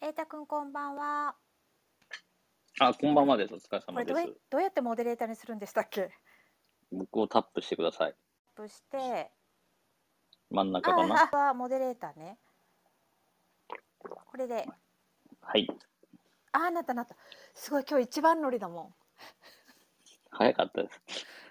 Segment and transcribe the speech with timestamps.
[0.00, 1.34] 瑛太くんこんばんは。
[2.80, 3.52] あ、こんばんはです。
[3.52, 4.40] お疲れこれどうや様です。
[4.48, 6.10] どうやってモデレーターにするんでしたっけ？
[6.90, 8.14] 僕をタップしてください。
[8.56, 9.30] タップして、
[10.50, 11.28] 真ん中かな？
[11.30, 12.38] あ、あモデレーターね。
[13.98, 14.66] これで、
[15.42, 15.68] はい。
[16.52, 17.14] あ、なったなった。
[17.52, 18.94] すごい今日一番乗りだもん。
[20.30, 21.00] 早かったです。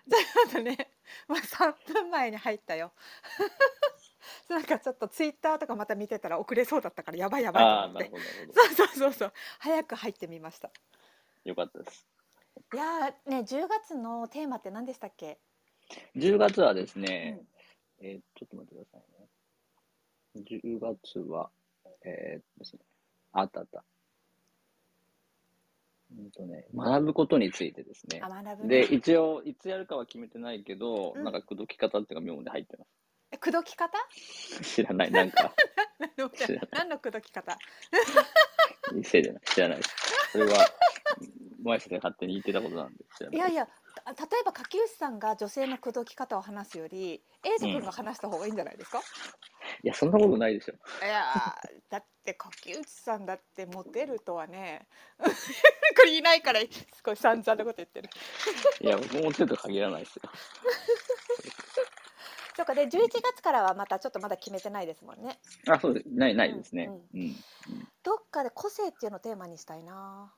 [0.49, 0.89] あとね、
[1.27, 2.93] まあ三分前に入ったよ。
[4.49, 8.11] なんかちょっとツイッターとかまた見てたら遅れそうだったからやばいやばいと思って。
[8.51, 9.33] そうそうそうそう。
[9.59, 10.71] 早く入ってみました。
[11.43, 12.07] よかったです。
[12.73, 15.39] いやーね、10月のテーマって何でしたっけ
[16.15, 17.41] ？10月はですね、
[17.99, 20.59] えーちょっと待ってくださいね。
[20.63, 21.51] 10月は、
[22.03, 22.81] えーっとですね、
[23.33, 23.83] あったあった。
[26.11, 28.29] うんとね、学ぶことについてですねあ、。
[28.29, 28.87] 学ぶね。
[28.87, 32.85] で、一応、いつやるかは決めてないけど、うんなんか、口説き方っていうか、妙で入ってま
[33.31, 33.91] え口説き方？
[34.11, 34.61] す。
[34.75, 35.53] 知らない、なんか、
[35.99, 37.57] 何の知らない何の口説き方？
[39.03, 39.89] せいじゃない、知らないです。
[40.31, 40.67] それは、
[41.61, 43.39] もやしが勝手に言ってたことなんで、知らないい。
[43.41, 43.67] やいや、
[44.15, 49.01] た例えば柿内さんが女性の口説き方を話すより、エイジ君が話した方がいいんじゃないですか？
[49.83, 50.73] いや、そんなことないでしょ。
[51.05, 54.87] いやー だって柿内さんだってモテるとはね、
[55.19, 55.25] こ
[56.05, 56.67] れいないからす
[57.03, 58.09] ごい散々なこと言ってる。
[58.81, 60.21] いや、僕もちょっと限らないですよ。
[62.59, 62.89] そうかで11
[63.23, 65.39] 月からはまたちょっとまだ決めてないですもんね。
[65.69, 66.09] あ、そうです。
[66.09, 66.89] ない、ないですね。
[67.13, 67.33] ううん。
[68.03, 70.33] どっかで個性っていうのをテーマにしたいな。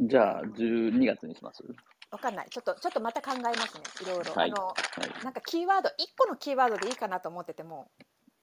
[0.00, 1.62] じゃあ、12月にします？
[2.10, 2.48] わかんない。
[2.50, 3.82] ちょっとちょっとまた考えますね。
[4.02, 4.74] いろいろ、はいあのは
[5.20, 5.24] い。
[5.24, 7.92] なんかキーワード一個のキーワードでいいかなと思ってても、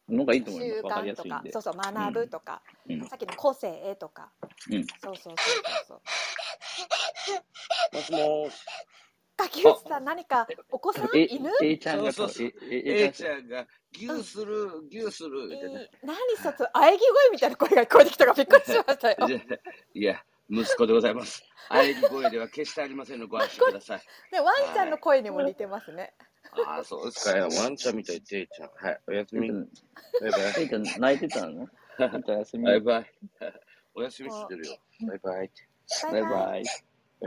[0.07, 0.93] のがいいと思い習ます。
[0.93, 1.43] わかり慣とか。
[1.51, 3.05] そうそう学ぶとか、うん。
[3.09, 4.31] さっきの個性とか、
[4.71, 5.35] うんそうそうそう
[5.85, 6.01] そう。
[7.95, 8.49] もしも
[9.37, 11.09] 竹内さん何かお子さん？
[11.15, 11.49] え、犬？
[11.61, 15.81] えいちゃんがそうそうそちゃんがギューする、ギューするみたいな。
[15.81, 19.17] いい何そつ喘ぎ声みたいな声が聞こえてきたからびっくりしましたよ。
[19.93, 21.43] いや息子でございます。
[21.69, 24.01] 喘ぎ声では決してありませんのご安心ください。
[24.31, 26.13] でワンちゃんの声にも似てますね。
[26.67, 27.37] ああ、そうですか。
[27.37, 28.69] ワンちゃんみたいで、いちゃん。
[28.75, 29.49] はい、おやすみ。
[29.49, 30.69] バイバイ。
[30.69, 31.67] ちゃん泣いてたの
[31.99, 32.63] えい ちゃん休み。
[32.63, 33.11] バイバイ。
[33.95, 34.77] おやすみしてるよ。
[35.07, 35.51] バイバイ。
[36.11, 36.63] バイバイ。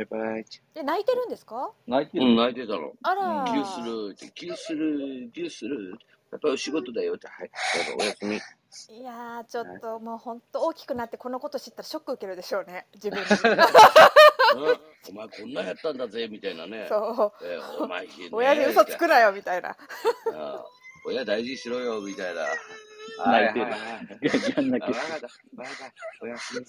[0.07, 0.45] バイバイ。
[0.75, 1.73] で泣いてるんですか？
[1.87, 2.93] うん、泣いてる泣いてたの。
[3.03, 3.45] あら。
[3.53, 5.99] ギューするって、ギューする、ギューする。
[6.31, 7.27] やっぱりお仕事だよって。
[7.27, 7.51] はい、
[7.99, 8.37] おやすみ。
[8.37, 13.25] いやーちょっともう本当大きくなってこのこと知ったらショック受けるでしょうね自分に。
[13.25, 13.27] う
[14.61, 16.87] んお前こんなんやったんだぜ、みたいなね。
[16.89, 17.45] そう。
[17.47, 19.75] えーお前ひね親に嘘つくなよみたいな。
[21.07, 22.43] 親大事にしろよみたいな。
[23.27, 24.19] 泣いてるはいはいはい。
[24.23, 25.93] いやいや泣あけるわかったバイバイ
[26.23, 26.67] おやすみ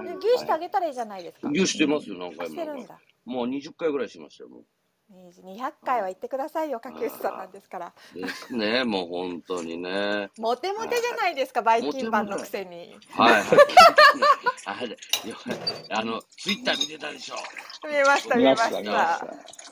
[0.00, 1.48] 牛してあげたらいいじゃないですか。
[1.50, 2.54] 牛してますよ、何し回も。
[2.56, 2.98] てるんだ。
[3.24, 4.50] もう20回ぐらいしましたよ。
[4.50, 4.64] もう
[5.10, 7.92] 200回は言ってくださいよ柿内さんなんですから。
[8.14, 10.30] ですね、もう本当にね。
[10.38, 12.96] モテモテじゃないですかバイキンマンのくせに。
[13.10, 13.44] はいはい。
[14.64, 14.96] あれ、よ
[15.90, 17.34] あの、ツイッター見てたでしょ。
[17.86, 19.26] 見えました見えました。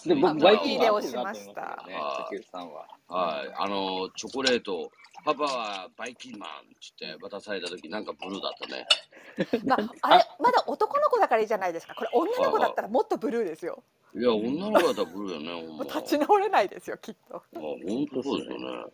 [0.07, 1.85] で、僕、あバイキンいいねマンって押しました
[2.25, 2.87] 竹内さんは。
[3.09, 3.55] はい。
[3.57, 4.91] あの、チョコレート、
[5.25, 8.87] パパはバイキンマンって渡された時なんかブルーだったね。
[9.65, 11.95] まあ あれまだ男の子だからいいじゃないですか。
[11.95, 13.83] これ女の子だったらもっとブルーですよ。
[14.15, 17.37] いや、女の子だったらブルーよね、もう立ち直れないですよきっと。
[17.37, 18.85] あ、本当そうですよね。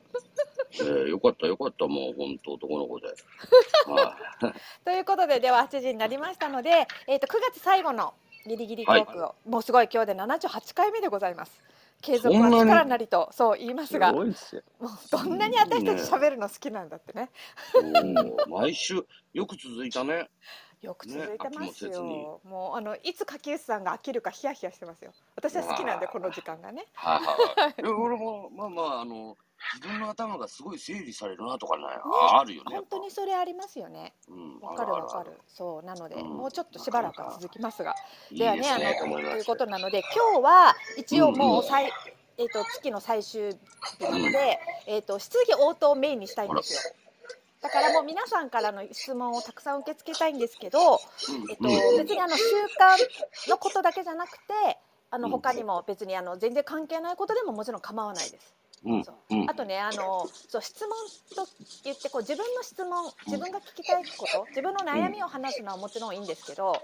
[0.79, 3.07] えー、よかったよかった、もう本当男の子で。
[3.07, 4.55] はい。
[4.85, 8.13] ということででは8時になりましたので、えっ、と9月最後の
[8.47, 11.63] ギリギリトークを、もうすごい今日で78回目でございます。
[12.07, 14.23] 継続は力なりとそう言いますすが、も。
[14.23, 14.35] う
[15.11, 17.31] どんなに私たち喋るの好きなんだってね。
[17.75, 20.29] おー毎週よく続いたね。
[20.83, 22.41] よく続いてますね飽きもよ。
[22.45, 25.13] もうあのいつ柿内さんが飽きるかヒヤヒヤしてますよ。
[25.35, 26.87] 私は好きなんでこの時間がね。
[26.95, 29.37] はいはい 俺もまあまああの
[29.75, 32.77] 自分の頭がすごい整理されるなとかね、ああるよね。
[32.77, 34.15] 本当にそれありますよね。
[34.29, 35.33] うんわかるわかる。
[35.49, 37.95] そうなので、うんもうちょっとしばらくは続きますが、
[38.31, 41.91] ではねねあのということなので今日は一応もううんうん最、
[42.39, 43.53] えっ、と月の最終
[43.99, 46.95] 日なので、えっ、と質疑応答をメインにしたいんですよ。
[47.63, 51.01] だからもう皆さんからの質問をたくさん受け付けたいんですけど、
[51.51, 52.43] えっと、うん別にあの習
[52.79, 54.79] 慣のことだけじゃなくて
[55.11, 58.55] あのうん他にも別にあの全然関係ないことでももちろん構わないです。
[58.87, 60.91] うあとねあのそう質問
[61.35, 61.51] と
[61.85, 66.81] 言ってこう自分の質問自分が聞きたいこと自分の悩みを話すのはもちろんいいんですけど。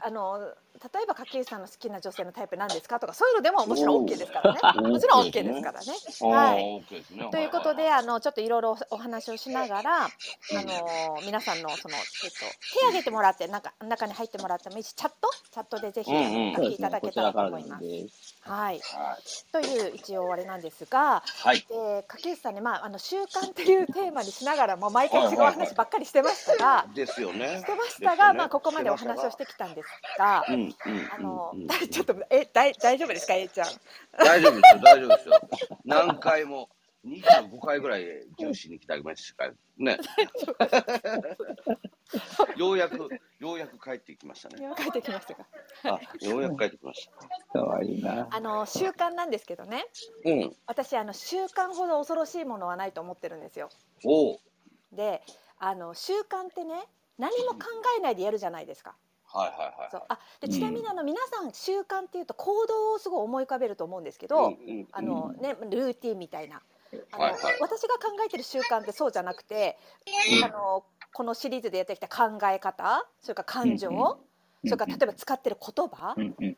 [0.00, 0.54] あの
[0.94, 4.88] 例えば柿内さんの好きな女性のタイプなんですかとかそういうのでももちろん OK ですから ね。
[4.88, 5.92] もちろん OK ですすからね。
[6.22, 7.28] あはー OK ですね。
[7.30, 10.08] ということで、はあのちょっといろいろお話をしながら、あ
[10.52, 12.38] の皆さんのその、えっと、
[12.78, 15.28] 手挙げてもらって中中に入ってもらってもいいしチャット？
[15.50, 17.00] チャットでぜひ、お書きいただ。
[17.00, 17.84] けたらと思います。
[18.44, 18.50] す。
[18.50, 18.80] はい、
[19.52, 21.64] という一応あれなんですが、はい。
[21.68, 27.58] で柿内さんね、まあ、あの習慣っていうテーマにしながらも毎回違う話ばっかりしてましたが、ですよね。
[27.58, 29.88] してましたが、まあ、ここまでお話をしてきたんです
[30.18, 30.44] が。
[30.48, 30.74] うんうん
[31.12, 33.68] あの、うんうん ちょっとえ大大丈夫ですか A ちゃん？
[34.18, 35.40] 大丈夫ですよ、大丈夫ですよ。
[35.84, 36.68] 何回も、
[37.06, 38.06] 25回ぐらい
[38.38, 39.98] 重視に来たましたからね。
[42.56, 43.08] ようやく、
[43.38, 44.56] ようやく帰ってきましたね。
[44.60, 45.46] 今書いてきましたか。
[45.84, 47.08] あ、ようやく帰ってきまし
[47.52, 47.58] た。
[47.60, 48.28] かわいいな。
[48.30, 49.86] あの習慣なんですけどね。
[50.24, 50.56] うん。
[50.66, 53.70] 私あの習慣ほど恐ろしいものはないと思ってるんですよ。
[54.04, 54.38] おう。
[54.92, 55.22] で、
[55.58, 56.86] あの習慣ってね、
[57.16, 57.60] 何も考
[57.98, 58.96] えないでやるじゃないですか。
[59.32, 59.88] はいはいはい。
[59.90, 66.60] そうあでちなみにあの皆さん習慣っていうと行動をすごい思い浮かべると思うんですけど、うんうんあのねルーティンみたいな。
[67.12, 67.58] あのはいはい。
[67.60, 69.78] 私が考えてる習慣ってそうじゃなくて、
[70.44, 74.04] あのこのシリーズでやってきた考え方、それから感情、うんうん。
[74.68, 76.56] それから例えば使ってる言葉、うんうん。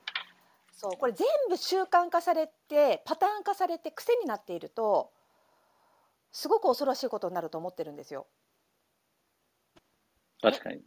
[0.72, 5.12] そうこれ全部習慣化されてパターン化されて癖になっていると
[6.32, 8.26] すごく恐ろしいことになると思ってるんですよ。
[10.40, 10.80] 確かに。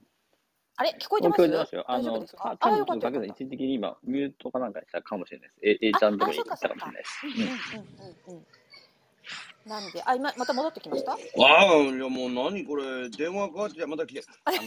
[0.76, 0.94] あれ？
[1.00, 1.42] 聞こえてます？
[1.42, 1.86] 聞こえてますよ。
[1.88, 2.58] あの大丈夫です、か？
[2.60, 5.86] あよかった一時的に今、ミュートかなんかにしたかもしれないです。
[5.86, 7.12] A, A ちゃんでもいいかもしれないです。
[9.66, 10.02] なんで？
[10.06, 11.14] あ今また戻ってきました？
[11.14, 11.18] ああ、
[11.76, 14.58] いやもう何これ、電話かかってきて、また来て、あの、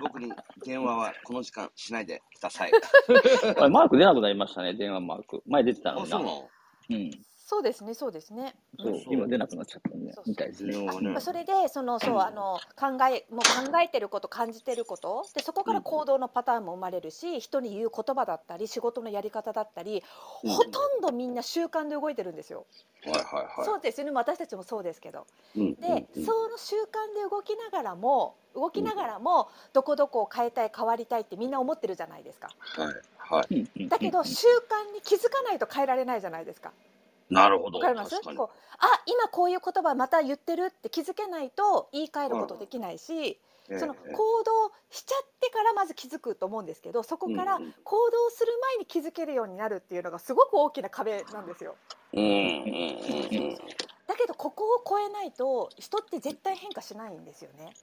[0.02, 0.32] 僕に
[0.64, 2.72] 電話はこの時間しないでください。
[3.56, 5.42] あれマーク出なくなりましたね、電話マーク。
[5.46, 6.16] 前出てたのあ、にな。
[6.18, 6.48] そうなの？
[6.90, 7.10] うん。
[7.48, 8.54] そうですねそうですね。
[8.78, 10.74] そう今出なくなっちゃったんでみたいですね。
[11.18, 20.04] それでそのそうあの考えもう考えてること感じてることでそこから行動のパターンも生まれるし人に言う言葉だったり仕事のやり方だったり
[20.44, 22.66] うんほとんどみんな習慣で動いてるんですよ。
[23.06, 23.64] はいはいはい。
[23.64, 25.26] そうですよね私たちもそうですけど。
[25.56, 32.50] うんで、うんその習慣で動きながらも動きながらもどこどこを変えたい変わりたいってみんな思ってるじゃないですか。
[32.76, 33.88] はいはい。
[33.88, 36.72] だけど習慣に気づかないと変えられないじゃないですか。
[37.30, 37.78] なるほど。
[37.78, 38.20] わかります？
[38.22, 43.38] こうあ今こういう言葉また言ってるって気づけないと言い換えることできないし、
[43.78, 51.76] そのええ行動しちゃってからまず気づくと思うんですけどそこからうんうん行動する前に気づけるようになるっていうのがすごく大きな壁なんですよ。
[52.14, 53.58] うんうんうん
[54.06, 57.74] だけどここを超えないと人って絶対変化しないんですよね。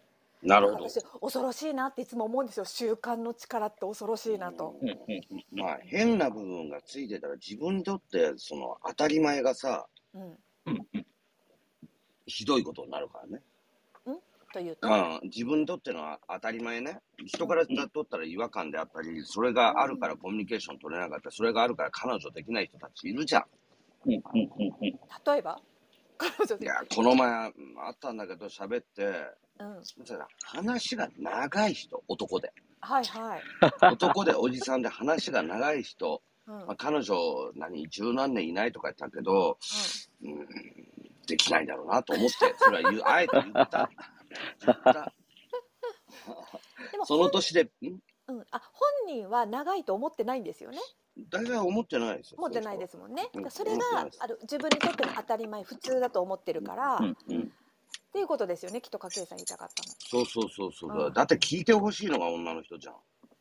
[0.46, 0.50] うん。
[0.50, 0.90] なるほど。
[0.90, 4.78] 私恐ろしいなっていつも思うんですよ習慣の力って恐ろしいなと。
[4.82, 4.96] うんうん
[5.54, 10.38] うんまあ変な部分がついてたら自分にとってその当たり前がさ、うん、
[12.26, 13.44] ひどいことになるからね。
[14.54, 17.02] というと、うん、自分にとっての当たり前ね。
[17.26, 23.44] 人から取ったら違和感であったり、それがあるからコミュニケーション取れなかったり、それがあるから彼女できない人たちいるじゃん。
[24.06, 25.60] うんうんうんうん例えば？
[26.18, 27.50] 彼女でいや、この前あ
[27.92, 29.12] ったんだけど喋って、
[29.60, 32.54] うん、そしたら話が長い人、男で。
[32.82, 33.42] はいはい。
[33.94, 39.58] 男でおじさんで話が長い人、うんまあ、彼女何十何年いないとか言ったけど、
[40.24, 40.48] うん、
[41.26, 43.90] できないだろうなと思って、それは言う、 あえて言った。
[44.66, 45.14] 言った。
[46.92, 47.70] でもその年で、ん？
[48.28, 50.80] うん、あ本人は長いと思ってないんですよね？
[51.30, 52.38] 大体思ってないですよ。
[52.40, 53.30] 思ってないですもんね。
[53.34, 57.54] うんだからそれが思ってないですある自分にとっての当たり前普通だと思ってるから、っうんうん
[58.16, 58.80] ていうことですよね。
[58.80, 59.70] きっと家計さん言いたかっ
[60.00, 62.96] そうそうそうそう、うんだって聞いてほしいのが女の人じゃん。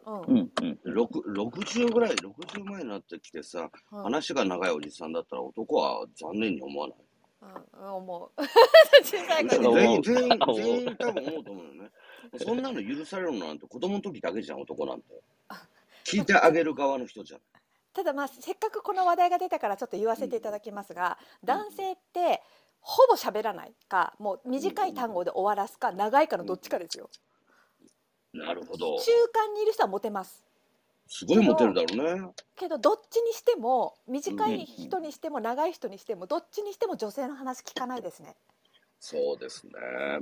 [0.05, 0.25] たの。
[0.27, 6.97] うんうん六60ぐらい、60前になってきてさ、うん、うん、話が長いおじさんだったら男は残念に思わない？
[7.73, 8.43] うん、思う。
[9.05, 11.91] 小さい全員、全員、全員多分思うと思うよね。
[12.45, 15.07] そんなの許されるのなんて子供の時だけじゃん、男なんて。
[16.05, 17.41] 聞いてあげる側の人じゃん。
[17.93, 22.43] ただまあせっかくこの話題が出たからちょっと言わせていただきますが、男性って
[22.87, 27.09] ほぼ喋らないか、もう短い単語で終わらすか、長いかのどっちかですよ。
[28.35, 28.99] なるほど。
[29.01, 30.45] 中間にいる人はモテます。
[31.07, 32.33] すごいモテるだろうね。
[32.57, 38.37] けどどっちにしても短い人にしても長い人にしてもどっちにしても女性の話聞かないですね。
[39.01, 39.73] そうですね。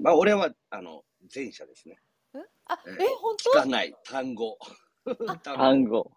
[0.01, 1.03] まあ、俺は、あの、
[1.35, 1.99] 前者ですね。
[2.35, 2.39] ん？
[2.67, 4.57] あ、ええ、本聞かない、単語。
[5.43, 6.11] 単単語。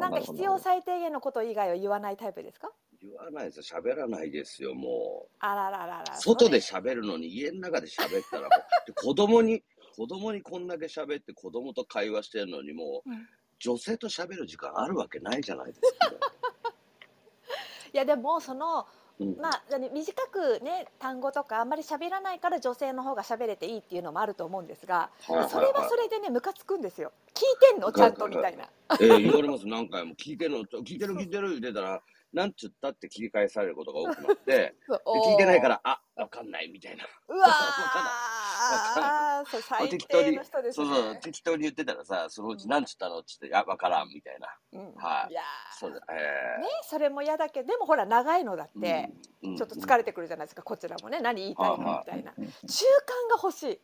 [0.00, 2.70] なんか必要最低限のこと以外は言わないタイプですか？
[3.02, 3.80] 言わないですよ。
[3.80, 6.02] 喋らないですよ、もあらららら。
[6.02, 6.20] う。
[6.20, 8.48] 外でそ喋るのに家の中で喋ったらも
[8.94, 9.62] 子供に、
[9.96, 13.28] 子供にこんだけ喋って子供と会話してるのにもう、うん。
[13.60, 16.10] 女性と喋る時間あるわけないじゃないですか。
[16.10, 16.16] れ
[17.94, 18.86] いやでもその
[19.18, 19.36] うん。
[19.36, 19.62] まあ、
[19.92, 27.12] 短くね単語とかあんまり喋らないから女性の方が喋れていいっていうのもあると思うんですがそれはそれでねムカつくんですよ。
[27.34, 27.92] 聞いてんの？
[27.92, 28.68] ちゃんとみたいな。
[29.00, 30.14] えー、言われます、何回も。
[30.14, 37.04] 聞いてるの、聞いてる聞いてる言ってたら、なんつったって切り返されることが多くなって、 聞いてないから、あ、わかんないみたいな。
[37.28, 40.86] うわわーそう最適当に低の人ですね。
[40.86, 44.48] そうそう、適当に言ってたらさ、そのうちなんつったのっつって、いや、わからんみたいな。
[44.72, 44.94] うん。
[44.94, 45.32] はい。
[45.32, 45.42] いや
[45.78, 46.02] そうだ、ー。
[46.10, 52.34] えねそれも嫌だけどでもほら長いのだってー、ちょっと疲れてくるじゃないですかこちらもね何言いたいのみたいな。
[52.34, 53.80] 習慣が欲しい。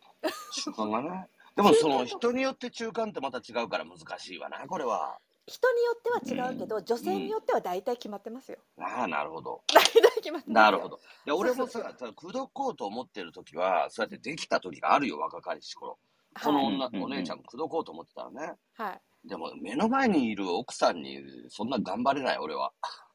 [0.53, 1.29] 習慣がね。
[1.57, 5.19] でもその人によって中間ってまた違うから難しいわな、これは。
[5.47, 9.61] 人によっては違うけど女性によっては大体決まってますよああ、なるほど。
[9.73, 10.97] 大体決まってますよなるほど。
[10.97, 15.99] いや、俺もそうさ、口説こうと思ってる時は、そうやってできた時があるよ、若かりし頃。
[16.43, 18.55] このはい女、うんお姉ちゃんも口説こうと思ってたらね。
[18.75, 22.73] はいでも、目の前にいる奥さんに、そんな頑張れない、俺は。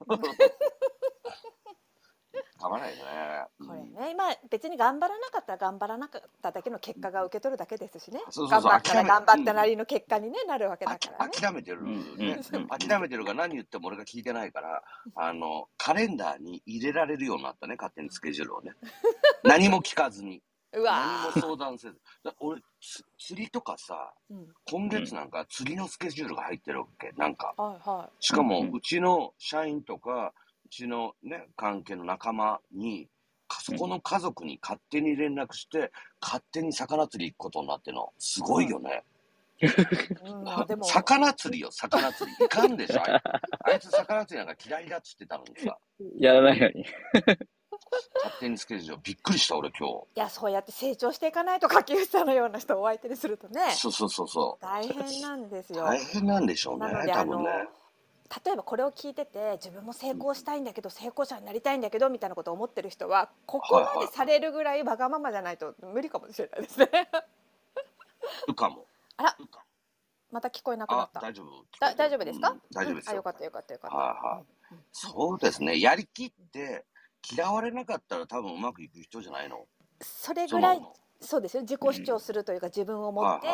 [2.62, 3.00] 頑張れないね。
[3.65, 8.19] これね、まあ別に頑張らなかったら頑張らなかっただけの結果が受け取るだけですしね。
[8.29, 11.31] そうそうそう頑張ったら頑張ったなりの結果に、ねなるわけだからね。
[11.33, 12.39] 諦めてるうんね。
[12.53, 14.83] うん諦めてるから何言っても俺が聞いてないから、
[15.15, 18.74] あの、カレンダーに入れられるようになったね、勝手にスケジュールをね。
[19.43, 20.41] 何も聞かずに。
[20.71, 22.00] うわ何も相談せず。
[22.24, 27.12] だ俺、つ釣りとかさ、ー、うん、今月なんか釣りのスケジュールが入ってるわけ。
[27.17, 27.53] なんか。
[27.57, 33.07] はいはしかもうちの社員とか、うちのね、関係の仲間に、
[33.47, 38.13] かそこの家族に勝手に連絡して、勝手に魚釣り行くことになってるの。
[38.17, 39.03] すごいよね。
[39.61, 39.65] い。
[39.65, 42.45] うん、魚釣りよ、魚釣り。
[42.45, 43.21] いかんでしょあい
[43.73, 45.77] あいつ魚釣りなんか嫌いだっつってたのにさ、
[46.17, 46.85] やらないように。
[48.23, 49.01] 勝手にスケジュール。
[49.03, 53.77] びっくりした、俺今いやそうやって成長していかないと柿内さんのような人をお相手にするとね日。
[53.77, 55.77] そうそうそうそ大変なんですう。
[55.77, 55.83] よ。
[55.85, 57.49] 大変なんでしょうね多分ね。
[58.45, 66.89] 例えばこれを聞いてて自分も成功したいんだけど成功者になりたいんだけどみたいなことを思ってる人はここまでされるぐらいわがままじゃないと無理かもしれないですね。
[68.48, 68.86] うかも。
[69.17, 69.38] あら
[70.31, 71.21] また聞こえなくなあっ、た。
[71.21, 72.51] 大丈夫だ大丈夫ですか？
[72.51, 73.29] うん大丈夫ですよあよか。
[73.31, 73.98] ったよかったよかった。
[73.98, 75.79] はいはいうんうんそうですね。
[75.79, 76.86] やりきって、
[77.36, 79.65] 嫌われなかったら多分うまくいく人じゃないの？
[80.01, 80.81] それぐらい
[81.21, 83.47] そうですよ自己主張するというか自分を持って、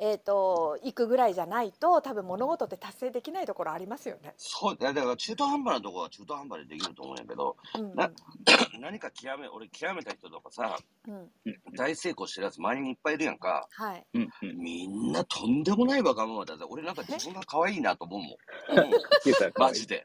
[0.00, 4.34] えっ、と行くぐらいじゃないと多分物事って達成できないところありますよね。
[4.36, 8.10] そう、だから中途半端なところは中途半端でできると思うんやけど、うんな
[8.80, 11.30] 何か極め、俺極めた人とかさ、うん
[11.76, 13.66] 大成功してるやつ周りにいっぱいいるやんか。
[13.70, 14.06] はい。
[14.42, 16.64] みんなとんでもないわがままだぜ。
[16.68, 18.90] 俺なんか自分が可愛いなと思うもん。
[19.58, 20.02] マジで。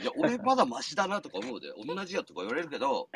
[0.00, 1.72] いや、俺まだマシだなとか思うで。
[1.86, 3.08] 同じやとか言われるけど、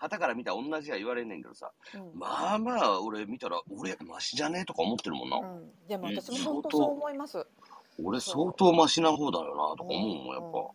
[0.00, 1.70] 旗から見たら同じや言われんねんけどさ。
[1.94, 2.18] うん。
[2.18, 5.36] まあまあ、俺見たら、俺マシじゃねえとか思ってるもんな。
[5.36, 6.44] うん、でも私もうん。
[6.44, 7.46] 本当そう思います。
[8.02, 10.70] 俺相当マシな方だよなとか思うもん、やっぱ。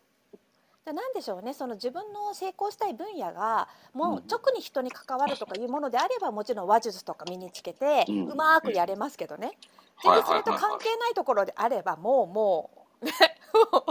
[0.85, 1.55] でなんでしょうね。
[1.55, 4.23] その自分の成功したい分野がもううん。
[4.27, 8.25] 直に人に関わるとかいうものであればもちろん話術とか身につけてうん。
[8.27, 9.57] うまくやれますけどね。
[10.03, 12.69] 全然それと関係ないところであればもうも
[13.01, 13.07] う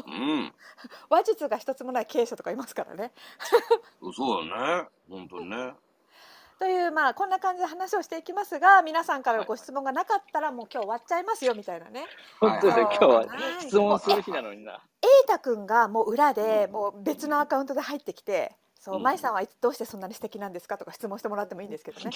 [0.06, 0.52] うん。
[1.08, 3.12] 話術が一つもない経営者とかいますからね。
[4.14, 4.88] そうだね。
[5.08, 5.74] 本当にね。
[6.58, 12.06] というまあこんな感じで話をしていきますが皆さんからご質問がなかったらもう今日終わっちゃいますよみたいなね。
[12.40, 13.28] 本当に今日ははい
[13.62, 14.80] 質問する日なのにな。
[15.02, 18.56] 瑛太くんがもう裏でもう別のアカウントで入ってきて。
[18.84, 22.10] そう、うん舞さんはどうしてそんなに素敵なんですかとか質問してもらってもいいんですけどね。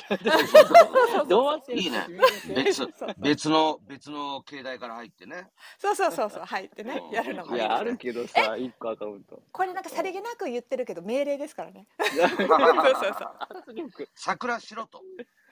[1.27, 2.07] どうせいいね
[2.55, 5.49] 別そう別の、別の携帯から入ってね。
[5.79, 9.41] そうそうそうそう入ってねうんやるのもいや、あるけどさ、一個アカウント。
[9.51, 11.87] これなんかさりげなく言ってるけど命令ですからね。
[11.99, 14.09] そうそうそう。
[14.15, 15.01] 桜しろと。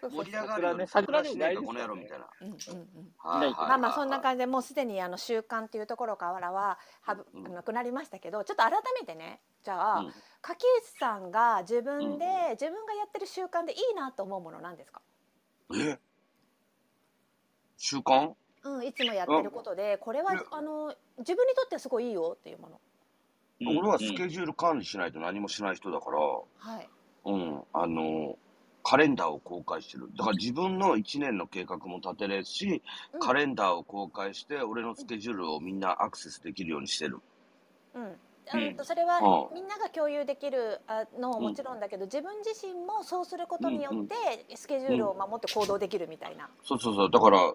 [0.02, 2.26] 盛り上がるよね桜しねえか、この野郎みたいな。
[2.40, 3.12] うんうんうん。
[3.18, 7.54] はいはいはいまあまあそんな感じでもうすでにあの習慣っていうところからははぶうん。
[7.54, 10.12] なくなりましたけどちょっと改めてねじゃあ、うん。
[10.42, 15.00] 柿内さんが自分で、うん自分がやってる習慣でいいなと思うものなんですか、
[15.74, 15.98] え？
[17.76, 18.32] 習慣？
[18.64, 22.80] うん、いつもやってることでこれはあの自分にとってはすごいいいよっていうもの。
[23.60, 26.44] 俺はスケジュール管理しないと何もしない人だから、は
[26.80, 26.88] い。
[27.24, 28.36] うん、あの、
[28.88, 30.08] カレンダーを公開してる。
[30.16, 32.80] だから自分の1年の計画も立てれるし、
[33.12, 37.18] うんカレンダーを公開して、俺のスケジュールをみんなアクセスできるようにしてる。
[37.94, 38.02] うん。
[38.04, 46.48] あうんのそれはうんみんなが共有できるあのももちろんだけど自分自身もそうすることによってスケジュールを守って行動できるみたいな。
[46.62, 47.10] そうそうそう。
[47.10, 47.54] だから、うん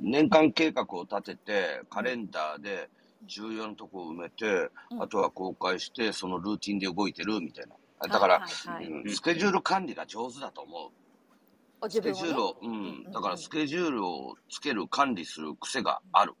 [0.00, 2.88] 年間計画を立てて、カレンダーで
[3.26, 7.74] 重要なとこを埋めて、うんあとは公開して、そのルーティンで動いてるみたいな。
[8.08, 8.92] だから、はいはいはい。
[8.92, 11.90] うんスケジュール管理が上手だと思う。
[11.90, 16.34] スケジュールを、ううんん、だからスケジュールをつける、管理する癖がある。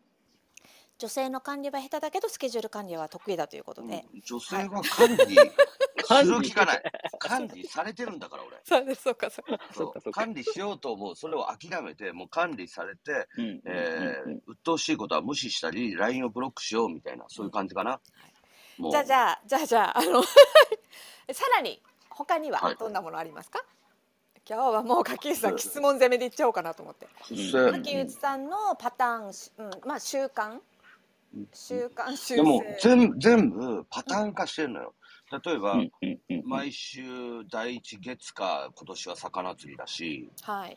[0.98, 4.20] 女性の管理は下手だけどスケジュール管理は得意だということで、うん。
[4.24, 5.36] 女性は管理、
[6.06, 6.82] 管 理する気がない。
[7.18, 7.66] 管理。
[7.66, 8.60] されてるんだから、俺。
[8.62, 9.64] そうです、そうか、そうか。
[9.72, 10.20] そっかそっか。
[10.20, 11.16] 管理しようと思う。
[11.16, 13.62] それを諦めて、もう管理されて、うん。
[13.64, 17.90] えー、鬱陶しいことは無視したり、LINE をブロックしようみたいな、そういう感じかな。
[17.90, 18.00] もう
[18.90, 20.22] じゃあ、じゃあ、じゃあ、じゃあ、あの、
[21.32, 22.76] さらに、他にははい。
[22.76, 23.62] どんなものありますか？
[24.48, 27.06] 今日はもう柿内さん質問攻めでいっちゃおうかなと思って。
[27.28, 30.60] 柿内さんのパターンし、うん、まあ習慣？
[31.54, 34.94] 習慣修でも正全部、全部パターン化してるのよ。
[35.44, 36.42] 例えば、うんうんうん。
[36.44, 37.02] 毎週
[37.50, 40.76] 第一月か、今年は魚釣りだし、はい。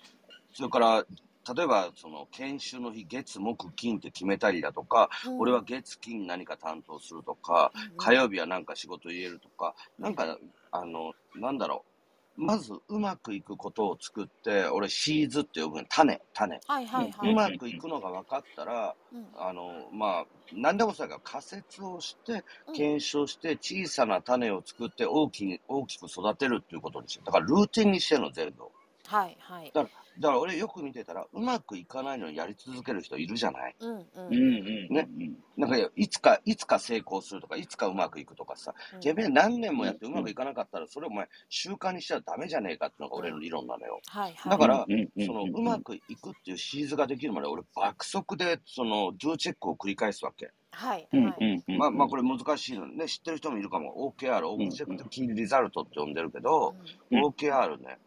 [0.53, 1.05] それから、
[1.53, 10.37] 例えば、その、研修の日、月、木、金って決めたりだとか、うん俺は月、金何か担当するとか、うん火曜日はなんか仕事入れるとか、なんか、
[10.71, 11.95] あの、なんだろう。
[12.37, 15.85] まず、うまくいくことを作って、俺、シーズって呼ぶの。
[15.87, 16.59] 種、種。
[16.67, 28.65] はいはいはい、うまくいくのが分かったら、うんあの、まあ、何でもそうだけど、仮説をして、うん検証して、小さな種を作って大きに、大きく育てるっていうことにしてだから、ルーティンにしてるの、全部。
[29.07, 29.71] はいはい。
[29.73, 33.75] だから俺よく見てたら、うまくいかないのにやり続ける人いるじゃない？
[33.79, 34.05] うんうん。
[34.27, 35.37] うんうんねうん。
[35.57, 38.99] なんか、いつか、いつか成功するとか、いつかうまくいくとかさ、うん。
[39.01, 43.99] てめえ何年もやってうまくいかなかったら、それお前習慣にしちゃダメじゃねえかっていうのが俺の理論なのよ。
[44.07, 44.51] はいはい。
[44.51, 50.51] だからうんうんその、うまくいくっていうシーズができるまで、俺爆速で、その、ドゥチェックを繰り返すわけ。
[50.71, 51.77] はいうんはいうんうん。
[51.77, 54.13] まあまあこれ難しいのね、知ってる人もいるかも。
[54.17, 56.75] OKR、オブジェクトキーリザルトって呼んでるけど、
[57.11, 57.97] うん OKR ね、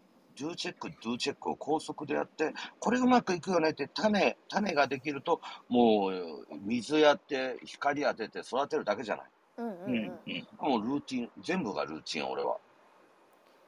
[0.41, 9.27] ドゥチェック、ドゥチェックを高速でやって、これうまくいくよねって種、種ができると、もう水やって、光当てて育てるだけじゃない。
[9.59, 12.57] うんうんううんもうルーティン、全部がルーティン、俺は。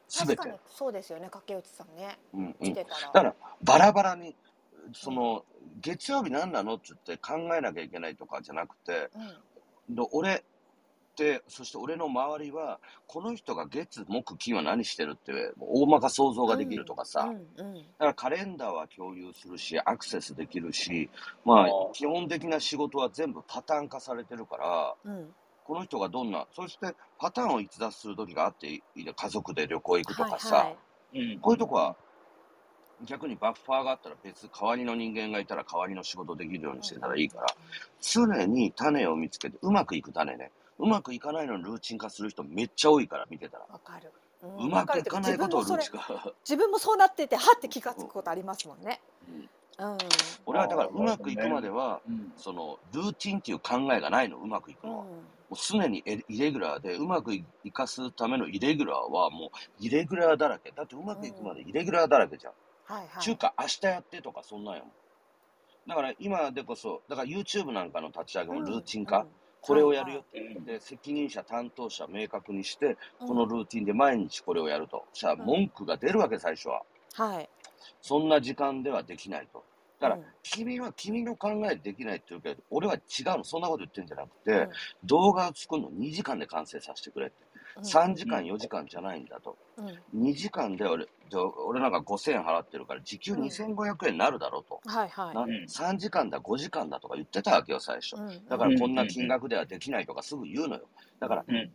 [0.09, 0.53] すべて。
[0.67, 2.75] そうですよね竹内さんねうんうん。
[2.75, 4.37] だから、バラバラに、
[4.93, 5.45] その、
[5.81, 9.37] 月曜日何なのって言って考えなきゃいけないとかじゃなくて、うん
[9.91, 10.45] で俺
[11.49, 21.11] そして俺の周りは、この人が月、木、金は何してるって、もう大まか想像ができるとかさ、うんうんだからカレンダーは共有するし、アクセスできるし、
[21.45, 25.35] まあ基本的な仕事は全部パターン化されてるから、うん。
[25.65, 30.71] この人がどんな、そしてパターンを逸脱する時があっていい、家族で旅行行くとかさ、はいは
[31.13, 31.33] い。
[31.35, 31.41] うん。
[31.41, 31.97] こういうとこは、
[33.05, 37.47] 逆にバッファーがあったら別、代わりの人間がいたら代わりの仕事できるようにしてたらいいから、
[38.01, 40.51] 常に種を見つけて、うまくいく種ね。
[40.81, 43.67] うまくいかないのにルーチン化する人めっちゃ多いから、見てたら。
[43.71, 44.11] わかる、
[44.59, 46.33] うまくいかないことをルーチン化化。
[46.43, 49.01] 自分もそうなっててはって気がつくことありますもんね
[49.79, 49.99] うん
[50.45, 55.05] 俺はだからうまくいくまでは、うんその、ルーティンっていう考えがないの、うまくいくのは。
[55.05, 55.11] も
[55.53, 60.71] う常にエイレギュラーで、うまくいかすためのイレギュラーはもうイレギュラーだらけ。
[60.71, 62.53] だってうまくいくまでイレギュラーだらけじゃん。
[62.85, 64.91] はいはい中華明日やってとかそんなんやもん。
[65.89, 69.27] だから今でこそ、だから YouTube なんかの立ち上げもルーティン化、うん
[69.63, 70.41] これをやるよって。
[70.41, 75.05] うんで、責任者、担当者明確にして、うんこのルーティンで毎日これをやると。
[75.13, 76.83] じゃあうん文句が出るわけ、最初は。
[77.15, 77.49] はい
[78.01, 79.65] そんな時間ではできないと。
[80.01, 83.01] だから、うん君は君の考えでできないって言うけど、俺は違う
[83.39, 84.71] の、そんなこと言ってんじゃなくて、うん
[85.05, 87.37] 動画を作るの2時間で完成させてくれって。
[87.77, 89.57] うん3時間、4時間じゃないんだと。
[89.77, 94.81] うん2時間で俺、で俺なんか5000円払ってるから、時給2500円になるだろうと。
[94.85, 98.17] はいはいなうん3時間だ、5時間だとか言ってたわけよ、最初。
[98.17, 100.83] うんだからこんな金額ではできないとかすぐ言うのよ。
[101.19, 101.71] だから、うん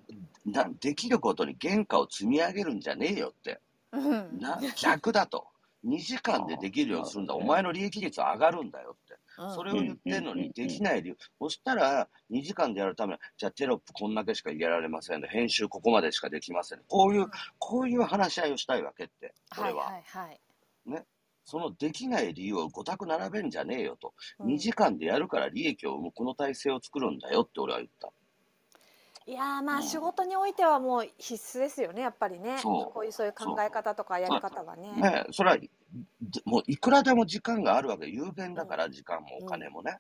[0.52, 3.60] なできることに原価を積み上げるんじゃねえよって。
[3.92, 5.48] うんな逆だと。
[5.86, 7.34] 2時間でできるようにするんだ。
[7.36, 9.05] お前の利益率は上がるんだよって。
[9.36, 11.18] それを言ってんのにできない理由。
[11.40, 16.80] そしたら、2時間でやるために、じゃあテロップこんだけしか入れられませんで、編集ここまでしかできません。
[16.88, 17.28] こういう、
[17.60, 19.86] こういう話し合いをしたいわけって、俺は。
[19.86, 20.42] はいはいはい
[21.48, 24.14] そのできない理由を5択並べんじゃねえよと。
[24.40, 28.12] うん2時間でやるから利益を生むこの体制を作るんだよって俺は言った。
[29.28, 35.70] いやーまあ仕事においてはもう必須ですよねやっぱりねそうこういうそういう考え方とかやり方はねねそれは、で
[36.46, 38.08] もういくらでも時間があるわけ。
[38.08, 39.98] 有限だから時間もお金もね。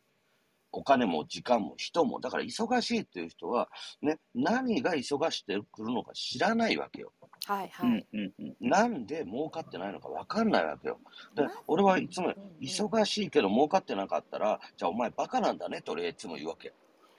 [0.71, 2.19] お金も時間も人も。
[2.19, 3.69] だから忙しいっていう人は、
[4.01, 7.13] ね、何が忙してくるのか知らないわけよ。
[7.45, 10.99] はいはいうんうんうんなんで儲かってないのか分かんないわけよ。
[11.35, 16.73] で俺はいつも忙しいけど儲かってなかったら、じゃあお前バカなんだねと俺はいつも言うわけ。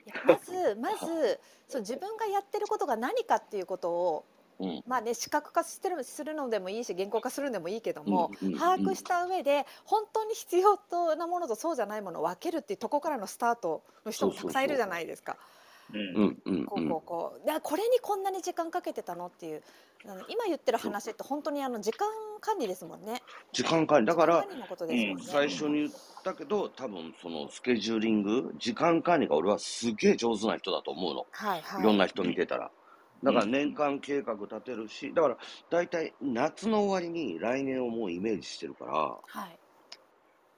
[0.07, 4.25] いやまずまずそう自分がやってることが何かっていうことを
[4.59, 4.83] うん。
[4.87, 15.33] まあね視覚化してるするのでもいいし原稿化するのでもいいけども、うんうんうん把握した上で本当に必要となものとそうじゃないものを分けるっていうところからのスタートの人もたくさんいるじゃないですか。
[15.33, 15.56] うんうんうんうん
[16.67, 19.61] こうこうこうでこれにこんなに時間かけてたのっていう
[20.05, 22.07] あの今言ってる話って本当にあの時間
[22.39, 23.21] 管理ですもんね。
[23.51, 24.05] 時間管理。
[24.05, 24.45] だから。
[25.21, 25.91] 最初に言っ
[26.23, 31.25] たけど、多分そのスケジューリング、時間管理が俺はすげえ上手な人だと思うの。
[31.31, 31.81] はいはい。
[31.81, 32.71] いろんな人見てたら。
[33.23, 35.37] だから年間計画立てるし、だから
[35.69, 39.59] 大体夏の終わりに来年をもうイメージしてるから、はい。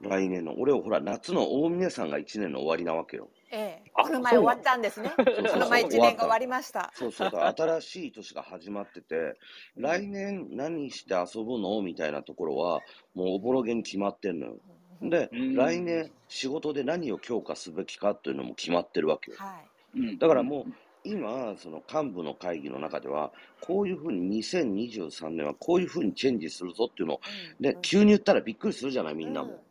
[0.01, 3.29] 来年の、俺はほら夏の大峰さんが1年の終わりなわけよ。
[3.51, 3.91] ええ。
[3.95, 4.19] あこの？
[4.21, 5.11] 前終わったんですね。
[5.17, 6.91] こ そうそうの前一年が終わりました。
[6.93, 9.35] そうそうそう、 新しい年が始まってて、
[9.75, 11.81] 来年何して遊ぶの？
[11.81, 12.81] みたいなところは、
[13.13, 14.57] もうおぼろげに決まってんのよ。
[15.01, 19.37] で、うん来年仕事で何を強化すべきかっていうのも決まってるわけよ。
[19.39, 19.59] は
[19.95, 19.99] い。
[19.99, 20.73] うんだからもう、
[21.05, 23.31] 今、その幹部の会議の中では、
[23.61, 27.21] こういうふうに2023年はこういうふうにチェンジするぞっていうのを、
[27.61, 29.63] で、急に言ったらびっくりするじゃない、みんなも。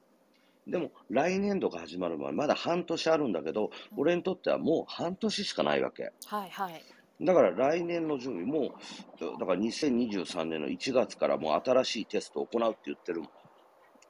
[0.68, 6.12] でも、来年度が始まる前、まだ半年あるんだけど、俺にとってはもう半年しかないわけ。
[6.26, 6.84] はいはい。
[7.20, 8.74] だから来年の準備も、
[9.40, 13.30] だから2023年の1月からもう新しいテストを行うって言ってるもん。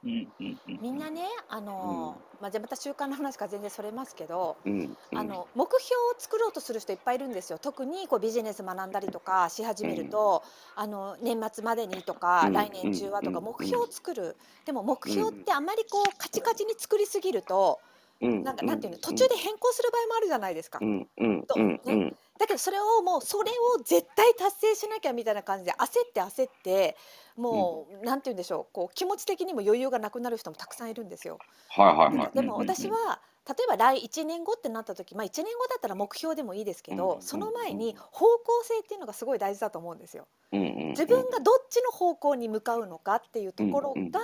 [0.03, 4.95] うんうんうんみんなね、あのーまあ、じゃあまた習慣の話から全然それますけど、うん。
[5.11, 5.19] うん。
[5.19, 7.59] あの目標を作ろうとする人いっぱいいるんですよ。
[7.59, 10.43] 特にこうビジネス学んだりとかし始めると、
[10.75, 12.53] あの年末までにとか、うん。
[12.53, 15.65] 来年中はとかうん目標を作る、でも目標ってあん。
[15.65, 17.81] まりこうカチカチに作りすぎると、
[18.21, 18.43] うん。
[18.43, 21.07] なんかなんていうの途中で変更する場合もあるじゃないですか、うん。
[21.17, 21.47] うん。
[21.55, 21.81] うん。
[21.85, 22.17] うん。
[22.39, 26.95] だけどそれをもうそれを絶対達成しなきゃみたいな感じで焦って焦って
[27.39, 28.73] もう、なんて言うんでしょう。
[28.73, 31.39] こう気持ち的にも余裕がなくなる人もたくさんいるんですよ。
[31.69, 32.31] はいはいはい。
[32.33, 40.27] でも私は例えば来1年後ってなった時、まあ、1年後だったら目標でもいいですけど、うんその前に方向性っていうのがすごい大事だと思うんですよ。
[40.51, 40.89] うんうんうん。
[40.89, 44.19] 自分がどっちの方向に向かうのかっていうところうんうんが、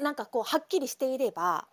[0.00, 1.66] なんかこうはっきりしていれば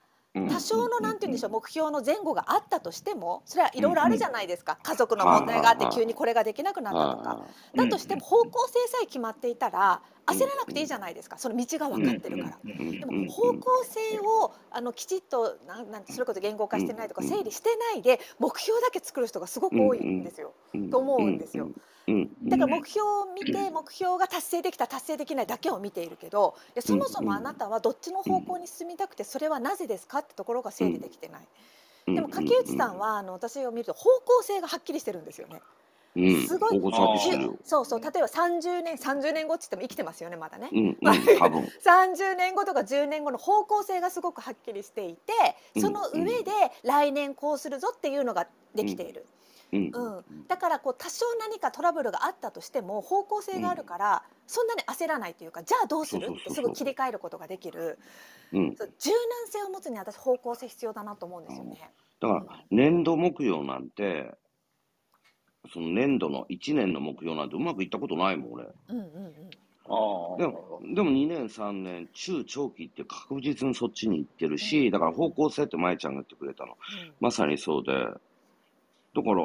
[0.47, 4.77] 多少のなんて言うんでしょう目標の前後があったとしてもそれはいろいろあるじゃないですか。
[4.83, 7.45] 家族の問題があって急にこれができなくなったとか。
[7.75, 12.59] だとしても方向性さえ決まっていたら焦らなくていいじゃないですかその道が分かってるから。
[12.63, 20.53] でも方向性をあのきちっとなんなんてそれこそ言語化してないとかうん整理してないで目標だけ作る人がすごく多いんですよ。
[20.91, 21.69] と思うんですよ。
[22.43, 31.47] だから目標を見て目標が達成できた達成できないだけを見ているけどいやそもそもあなたはどっちの方向に進みたくてそれはなぜですかってところが整理できてない。
[32.15, 35.61] でも竹内さんはあの私を見ると方向性がはっきりしてるんですよね。
[36.15, 36.81] うん、すごい。
[37.63, 40.69] そうそう例えば30年30年後って言っても生きてますよねまだね。
[40.71, 40.97] うん、うん、
[41.39, 41.61] 多分。
[41.83, 45.33] 30年後とか10年後の方向性がすごくはっきりしていて
[45.79, 46.51] その上で
[46.83, 49.25] 来年こうするぞっていうのができている。
[49.71, 56.27] うん、うん、だからこう多少何かトラブルがあったとしても方向性があるから、そんなに焦らないというかじゃあどうする？
[56.31, 57.99] ってすぐ切り替えることができる
[58.51, 58.69] うん。
[58.71, 58.89] 柔軟
[59.47, 61.91] 性を持つには私方向性必要だなと思うんですよね。
[62.19, 64.33] だから、年度目標なんて、
[65.71, 68.63] その年度の1年の目標なんてうまくいったことないもん、俺。
[68.89, 69.33] うんうんうん
[69.91, 70.37] ああ。
[70.37, 76.77] でも、でも2年、3年、中長期って確実にそっちに行ってるし、だから方向性って舞ちゃんが言ってくれたの。
[77.19, 79.43] まさにそうで、だから、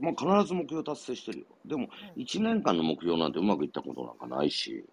[0.00, 1.46] まあ、必ず目標達成してるよ。
[1.64, 4.84] でも、うん1年間の目標なんてうまくいったことなんかないし、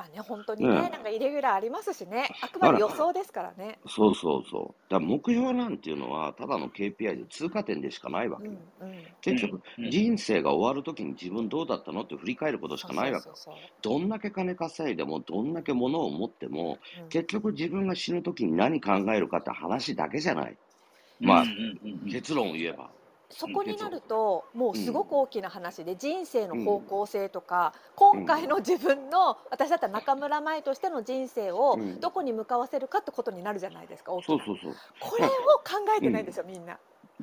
[0.00, 3.78] まあね本当にねねなんかイレギュラーありますしねあくまで予想ですからね。
[3.86, 4.90] そうそうそう。
[4.90, 8.48] だから目標なんていうのは、ただの KPI で通過点でしかないわけ。
[8.48, 8.60] うんうん
[9.20, 13.28] 結局、うん人生が終わるときに自分どうだったのって振り返ることしかないわけ
[13.82, 20.56] どんだけ金稼いでも、どんだけ物を持っても、そううん結局自分が死ぬときに何考えるかって話だけじゃない。
[21.20, 21.44] まあ
[22.10, 22.90] 結論を言えば。
[23.30, 34.74] そこになるともうすごく大きな話で人生のうん方向性とか今回の自分の私だったら中村舞としての人生をうんどこに向かわせるかってことになるじゃないですか大きなそうそうそう。
[35.00, 35.32] これを考
[35.96, 36.78] えてないんですよみんな。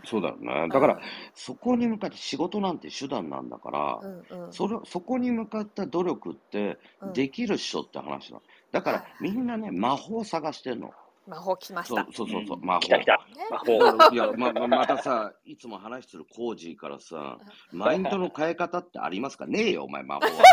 [0.05, 0.69] そうだよね。
[0.69, 0.99] だから、
[1.33, 8.43] そこに向かって仕事なんて手段なんだから、うんうんそれそこに向かった努力ってうんできるっしょって話なの。
[8.71, 10.91] だからはいみんなね、魔法を探してんの。
[11.27, 12.03] 魔法来ましそうた。
[12.13, 12.79] そうそうそう、うん魔法。
[12.81, 13.17] 来た来た。
[13.17, 14.13] ね魔法。
[14.13, 17.37] いや、ま、ままたさ、いつも話してるコージーからさ、
[17.71, 19.45] マインドの変え方ってありますか？
[19.45, 20.43] ねえよ、お前、魔法は ちょっ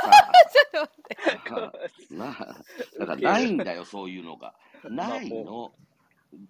[0.72, 2.16] と待って さ。
[2.16, 2.26] な、
[2.98, 4.54] だからないんだよ、そういうのが。
[4.84, 5.72] ないの？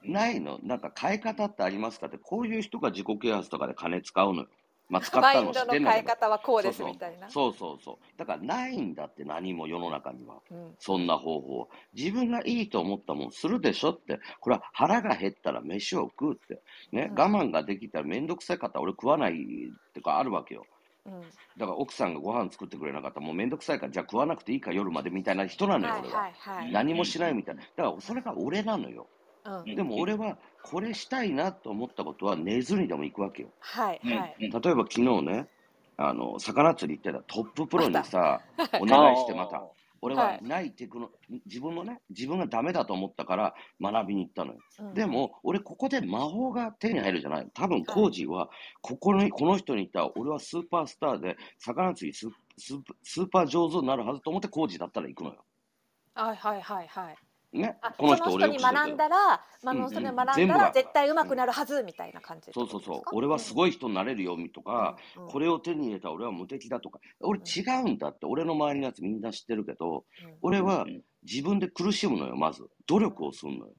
[0.02, 0.58] ないの？
[0.62, 2.06] なんか変え方ってありますか？
[2.06, 4.48] って、こういう人が自己啓発とかで金使うのよ。
[4.88, 5.90] まあ、使ったの知マインドのってんだけど。
[5.90, 7.30] 変え方はこうですそうそうみたいな。
[7.30, 8.18] そうそうそう。
[8.18, 10.36] だからないんだって何も世の中には。
[10.50, 11.68] うんそんな方法。
[11.94, 14.20] 自分がいいと思ったもんするでしょって。
[14.40, 16.62] これは腹が減ったら飯を食うって。
[16.92, 20.66] ね、うん我慢ができたらめんどくさかったら俺食わないってかあるわけよ。
[21.06, 21.22] うん
[21.56, 26.32] だから奥さんがご飯作ってくれなかったらもうめんどくさいからじゃあ食わなくていいか夜までみたいな人なのよ、はい俺は。
[26.72, 27.62] 何もしないみたいな。
[27.62, 29.06] だからそれが俺なのよ。
[29.44, 33.50] うんでも俺はこれしたいなと思ったことは寝ずにでも行くわけよ。
[33.60, 34.36] はいはい。
[34.40, 35.48] 例えば昨日ね、
[35.96, 38.40] あの、魚釣り行ってたトッププロにさ、
[38.80, 39.62] お願いしてまた。
[40.00, 41.10] 俺はないテクノ、
[41.46, 44.58] 自分のね、自分がダメだと思ったから学びに行ったのよ。
[44.80, 47.48] うんでも、俺ここで魔法が手に入るじゃない。
[47.54, 48.50] 多分、コージは、
[48.82, 52.28] ここに、この人にいた俺はスーパースターで、魚釣りス
[52.58, 55.44] ススーパー上手になるはずと思ってコージだったら行くのよ。
[56.14, 57.16] はいはいはいはい。
[57.54, 59.16] ねあ、この人に学んだら、
[59.62, 62.68] まあ、うんうんそれ学んだら絶対上手くなるはずみたいな感じそう。
[62.68, 63.02] そうそう。
[63.12, 64.96] 俺はすごい人になれるよ、とか、
[65.28, 67.00] これを手に入れたら俺は無敵だとか。
[67.20, 68.26] 俺違うんだって。
[68.26, 72.68] 俺の周りのやつみんな知ってるけど、うん俺はうん自分で苦しむのよ、まず。
[72.86, 73.72] 努力をするのよ。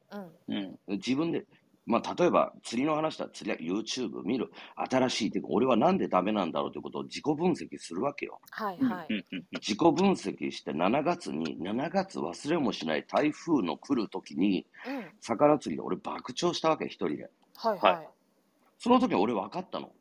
[0.47, 0.79] うんうん。
[0.87, 1.45] 自分で、
[1.85, 4.51] まあ、例えば釣りの話だったら釣りは YouTube 見る。
[4.75, 8.39] 新しいテク俺はなんでダメなんだろうということを自己分析するわけよ。
[8.51, 9.07] はいはい。
[9.09, 17.29] うんうん自己分析して7月に、7月忘れもしない台風の来る時に、うん魚釣りで俺爆笑したわけ、一人で。
[17.55, 18.09] はいはい。
[18.79, 19.91] その時俺分かったの。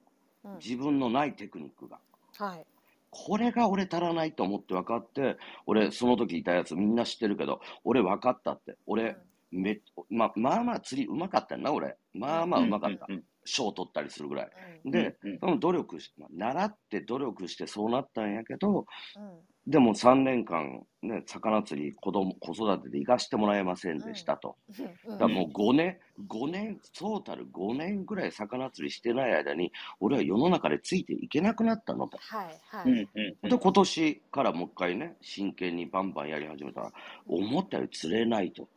[0.44, 1.98] うん自分のないテクニックが。
[2.38, 2.66] はい。
[3.10, 8.76] これが俺足らないと思って分かって、俺、その時いたやつみんな知ってるけど、俺分かったって。
[8.86, 9.16] 俺、
[9.54, 11.96] めままあまあ釣りうまかったよな、俺。
[12.12, 13.14] まあまあうまかったうん。
[13.14, 14.50] うん賞取ったりするぐらい。
[14.86, 18.86] うんで、その努力し、まあ習って努力してそうなったんやけど、
[19.16, 24.56] うんでも3年間、ね、魚釣り、子供、子育てで行かしてもらえませんでしたと。
[24.68, 32.18] うんだからもう5年、5年、トータル5年ぐらい魚釣りしてない間に、俺は世の中でついていけなくなったのと。
[32.18, 33.08] はいはうんい。
[33.42, 36.92] うんで、今年からもう一回ね、真剣にバンバンやり始めたら、
[37.26, 38.68] 思ったより釣れないと。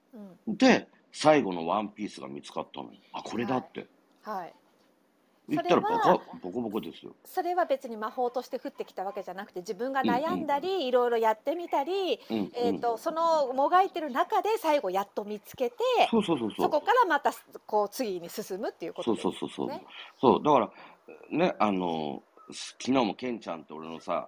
[0.48, 3.00] うんで、最後のワンピースが見つかったのよ。
[3.14, 3.88] あ、これだって。
[4.24, 4.54] はい。
[5.50, 7.16] 言ったらボコ、ボコボコですよ。
[7.24, 15.78] それは別に魔法として降ってきたわけじゃなくて自分が悩んだりいろいろやってみたり、うん、えー、とそのもがいてる中で最後やっと見つけて
[16.12, 16.64] そうそうそうそ。
[16.64, 17.32] そうこからまた
[17.66, 19.68] こう次に進むっていうことそうですそうそうそう。
[19.70, 19.86] ね。
[20.20, 20.72] そう、だから、
[21.32, 24.28] ね、あの、昨日もケンちゃんと俺のさ、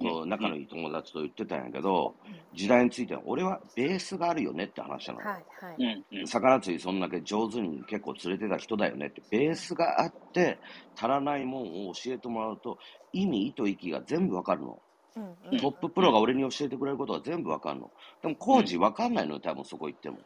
[0.00, 2.14] こう仲のいい友達と言ってたんやけど、
[2.54, 5.20] 時代については、俺はベースがあるよねって話なの。
[5.20, 5.76] はいはい。
[5.78, 10.58] うんうん魚釣りそんだけ上手に結構釣れてた人だよねって、ベースがあって、
[10.96, 12.78] 足らないもんを教えてもらうと、
[13.12, 14.82] 意味、意図、息が全部わかるの。
[15.16, 17.90] うんうんトッププロが俺に教えてくれることが全部わかるの。
[18.22, 20.18] でも、工事わかんないのよ、多分そこ行っても。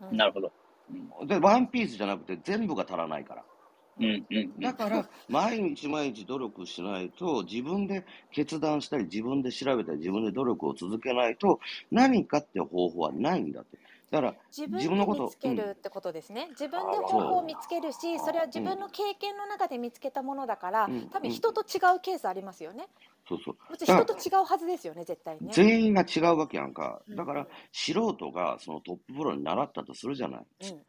[0.00, 0.50] うんなるほど。
[1.26, 3.44] で、ワンピースじゃなくて全部が足らないから。
[4.00, 11.60] うんうんだから、 毎日毎日努力しないと、自分で決断したり、自分で調べたり、自分で努力を続けないと、
[11.90, 13.78] 何かって方法はないんだって。
[14.10, 22.88] だから、自分自分のことで見つけるってことですね、自分で方法を見つけるしそれは自分の経験の中で見つけたものだから、うん多分人と違うケースありますよね
[23.28, 23.56] そうそう。
[23.70, 25.50] 別に人と違うはずですよね絶対ね。
[25.52, 27.00] 全員が違うわけやんか。
[27.08, 30.46] うんだから、素人がそのトッププロに習ったとするじゃない。
[30.62, 30.80] うん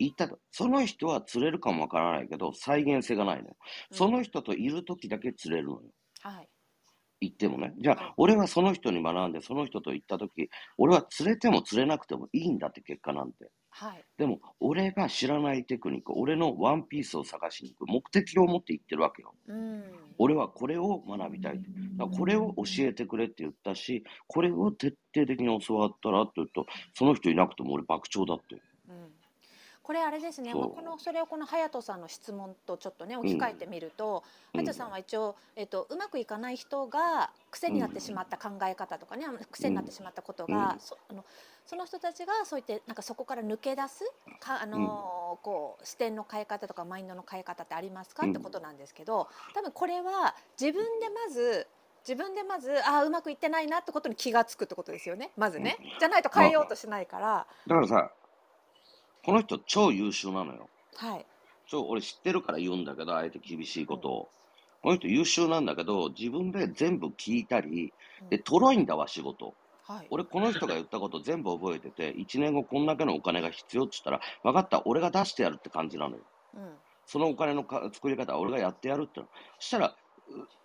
[0.00, 0.38] 言ったと。
[0.50, 3.56] その人は釣れるかもわからないけど、再現性がないのよ。
[3.92, 5.82] その人といるときだけ釣れるのよ。
[6.22, 6.48] はい
[7.22, 7.74] 言ってもね。
[7.78, 13.50] じゃあ、俺はその人に学んで、その人と行ったとき、俺は釣れても釣れなくてもいいんだって結果なんて。
[13.72, 19.34] はいでも、俺が知らないテクニック、俺のワンピースを探しに行く目的を持って行ってるわけよ。
[19.48, 19.84] うん
[20.18, 21.60] 俺はこれを学びたい
[22.16, 28.60] これを教えてくれって言ったし、これを徹底的に教わったらって言うと、その人いなくても俺爆笑だって。
[29.82, 34.22] うんこれあれですね、このそれをこの隼人さんの質問とちょっとね置き換えてみると、
[34.54, 34.60] うん。
[34.60, 40.80] 隼人さんは一応、えっとうまくいかない人が癖になってしまった考え方とかね、癖になってしまったことが、うん。
[40.80, 41.24] そあの
[41.66, 44.04] その人たちがそう言ってなんかそこから抜け出す
[44.38, 48.30] かあのーこう視点の変え方とかマインドの変え方ってありますか、うん。
[48.30, 51.66] ってことなんですけど多分これは自分でまず
[52.06, 55.30] 自分でまずああうまくいってないなってことに気が付くってことですよね。
[55.36, 58.10] まずね、じゃないと変えようとしないから、だからさ、
[59.24, 60.68] この人超優秀なのよ。
[60.96, 61.26] はい
[61.66, 64.28] 超、俺知ってるから言うんだけど、あえて厳しいことを。
[64.82, 67.92] この人優秀なんだけど、自分で全部聞いたり、
[68.28, 69.54] で、とろいんだわ、仕事。
[69.84, 76.22] はい俺、この人が言ったこと全部覚えてて、1年後こんだけのお金が必要って言ったら、分かった、俺が出してやるって感じなのよ。
[76.54, 76.70] うん
[77.06, 79.26] そのお金のか作り方は俺がやってやるっての。
[79.58, 79.96] そしたら、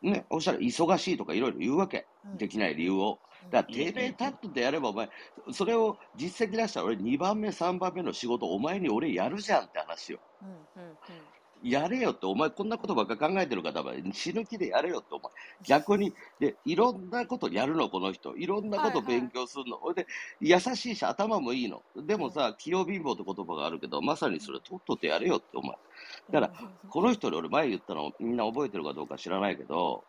[0.03, 2.07] うね、そしたら忙しいとかいろいろ言うわけ。
[2.25, 3.19] うんできない理由を。
[3.51, 5.09] だから、てめえ立っててやれば、お前、
[5.51, 10.19] それを実績出したら俺2番目、3番目の仕事、お前に俺やるじゃんって話よ。
[10.41, 10.51] うんう
[10.85, 10.97] んうん
[11.63, 15.31] やれよって、お前こんなことばっか考えてるから、死ぬ気でやれよって、お前。
[15.63, 18.35] 逆に、で、いろんなことやるの、この人。
[18.37, 19.77] いろんなこと勉強するの。
[19.77, 20.05] ほいで、
[20.39, 21.81] 優しいし、頭もいいの。
[21.95, 25.75] でもさ、器用貧乏って言葉があるけど、まさにそれ、とっととやれよって、お前。
[26.31, 26.53] だから、
[26.89, 30.03] この人に俺前言ったの、みんな覚えてるかどうか知らないけど、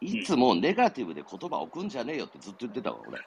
[0.00, 3.18] いつもネガティブで言葉置くんじゃねえよってずっと言ってたわ、俺。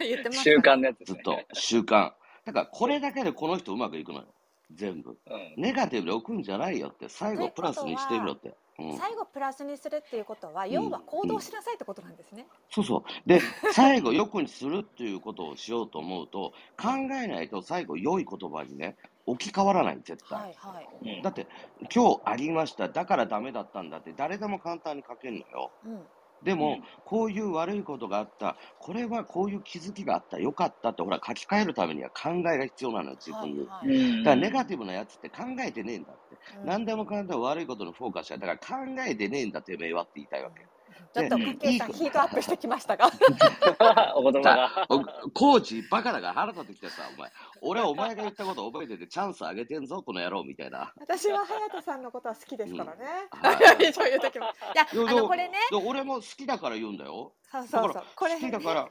[0.08, 1.06] 言ってました習慣のやつね。
[1.06, 1.40] ずっと。
[1.52, 2.12] 習慣。
[2.44, 4.34] だから、これだけでこの人うまくいくのよ。
[4.74, 5.10] 全部。
[5.10, 8.48] うんネガティブで置くんじゃないよって、最後プラスにしてみろって。
[8.48, 8.54] うん
[8.98, 12.46] 最後プラスにするっていうことは、要は行動しなさいってことなんですね。
[12.70, 13.28] そうそう。
[13.28, 20.40] で、最後、良くにするっていうことをしようと思うと、考えないと最後、良い言葉にね、置き換わらない、絶対。
[20.40, 21.16] はいはい。
[21.16, 21.46] うんだって、
[21.94, 25.70] 今日ありました、だからダメだったんだって、誰でも簡単に書けるのよ。
[25.84, 26.06] うん。
[26.42, 33.70] でも、うんこういう悪いことがあった、これはこういう気づきがあった、よかったって、ほら、書き換えるためには考えが必要なのよ、自分に。
[33.70, 36.38] はいはいだから、ネガティブなやつって考えてねえんだって。
[36.54, 38.38] うん何でもかんでも悪いことにフォーカスしちゃう。
[38.38, 40.68] だから、考えてねえんだ、てめえはって言いたいわけ。
[41.12, 43.10] ちょっと、でかけいさん、ヒートアップしてきましたが。
[44.16, 44.86] お言葉が。
[44.88, 47.30] おコーチ、バカだから腹立ってきてさ、お前。
[47.62, 50.92] 俺はお前が言ったこと覚えてて、チャンスあげてんぞ、この野郎、みたいな。
[51.00, 53.06] 私は隼人さんのことは好きですからね。
[53.32, 54.46] うん はいそういう時も。
[54.46, 55.58] いや、いやあの、これね。
[55.70, 57.32] で俺も好きだから言うんだよ。
[57.50, 58.04] そうそうそう。
[58.14, 58.84] これ、好きだから、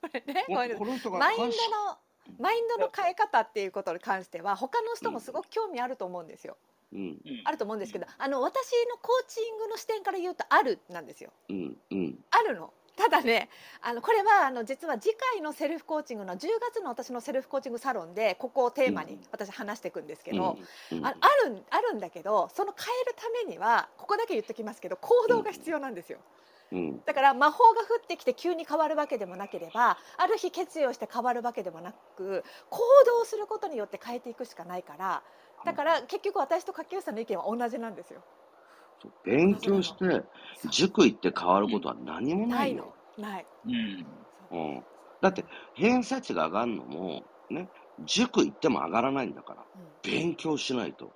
[0.00, 0.44] これね。
[0.46, 1.50] ここれこの人がマインドの。
[2.38, 6.56] マインドの変え方っていうことに関しては他の人もすごく興味あると思うんですよ。
[6.60, 6.71] うん、
[7.44, 11.30] あると思うんですけど、あの私のコーチングの視点から言うとあるなんですよ。
[11.48, 12.18] うん、うん。
[12.30, 12.72] あるの。
[12.94, 13.48] ただね、
[13.80, 20.58] あのこれはあの実は次回のセルフコーチングの10月の私のセルフコーチングサロンでここをテーマに私話していくんですけど、
[20.92, 21.12] うん、ああ
[21.48, 26.18] るあるんだけど、その変えるためにはここだけ言ってきますけど行動が必要なんですよ。
[26.70, 35.22] うん、だから魔法が降ってきて急に変わるわけでもなければある日決意をして変わるわけでもなく行動することによって変えていくしかないから
[35.64, 38.24] だから結局私と下級さんの意見は同じなんですよ。
[39.24, 40.24] 勉強して、
[40.70, 42.94] 塾行って変わることは何もなないの。
[43.16, 43.46] ない。
[44.50, 44.86] うん。
[45.20, 49.66] だって、偏差値が上がるのも、ね、塾行っても上がらないんだから、
[50.02, 51.14] 勉強しないと。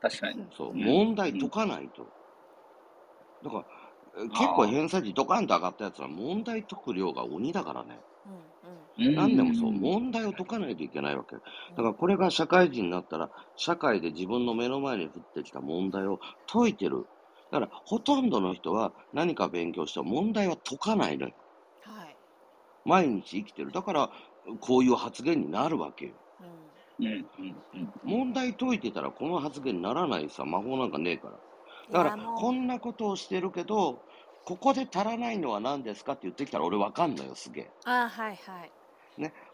[0.00, 0.48] 確かに。
[0.56, 2.12] そう、うん問題解かないと。
[3.42, 3.64] だか
[4.14, 8.04] ら、え結構偏差値ドカンと上がったやつは問題解く量が鬼だからね。
[8.98, 11.36] うん何でもそう、問題を解かないといけないわけ。
[11.36, 16.18] だからこれが社会人になったら、社会で自分の目の前に降ってきた問題を
[16.50, 17.06] 解いてる。
[17.50, 21.34] だから、ほとんどの人は何か勉強しても問題は解かないのよ。
[21.80, 22.18] はい。
[22.84, 23.70] 毎日生きてる。
[23.72, 24.10] だから、
[24.60, 26.16] こういう発言になるわけよ。
[26.40, 26.72] うん。
[28.02, 31.40] 問題解いてたらこの発言にならないさ、魔法なんかねえから。
[31.92, 34.04] だから、こんなことをしてるけど、
[34.44, 37.74] ここで足らないのは何ですかって言ってきたら俺わかんないよ、すげえ。
[37.84, 38.75] あはいはい。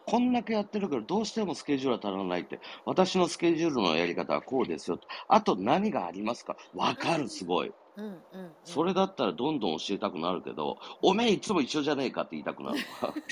[0.07, 2.61] こんだけやってるけど、どうしてもスケジュールは足らないって。
[2.85, 4.99] 私のスケジュールのやり方はこうですよ。
[5.29, 6.57] あと何がありますか？
[6.75, 7.73] わかる、すごい。
[7.97, 8.53] うんうんうん。
[8.65, 13.15] それだったらどんどん教えたくなるけど、おめえいつも一緒じゃねえかって言いたくなるわ。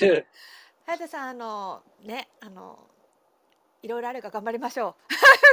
[0.85, 2.87] 隼人さんあのねあの
[3.83, 4.95] いろいろあるから頑張りましょ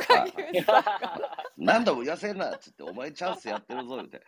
[0.08, 4.22] はい 下級さんがなんだも痩せんなっつって、お前チャンスやってるぞって。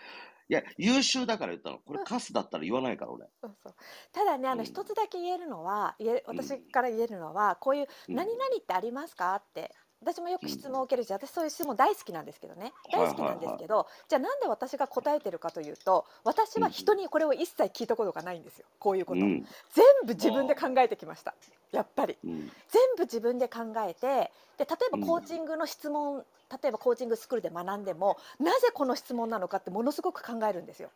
[0.51, 1.79] いや、優秀だから言ったの。
[1.79, 3.27] これカスだったら言わないから俺。
[3.41, 3.75] そうそう
[4.13, 12.73] ただねあうんの一つだけ言えるのは言えうん私から言えるのはこういう「うん何々ってありますか?」って私もよく質問を受けるし私そういう質問大好きなんですけどね。
[12.91, 18.65] 大好きなんですけどじゃあなんで私が答えてるかというと私は人にこれを一切聞いたことがないんですよ。
[18.79, 19.21] こういうこと。
[19.21, 19.47] うん。
[19.75, 21.35] 全部自分で考えてきました。
[21.73, 22.17] やっぱり。
[22.25, 22.51] うん。
[22.69, 30.91] 全部自分で考えてで例えばコーチングの質問、例えばコーチングスクールで学んでもなぜこの質問なのかってものすごく考えるんですよ。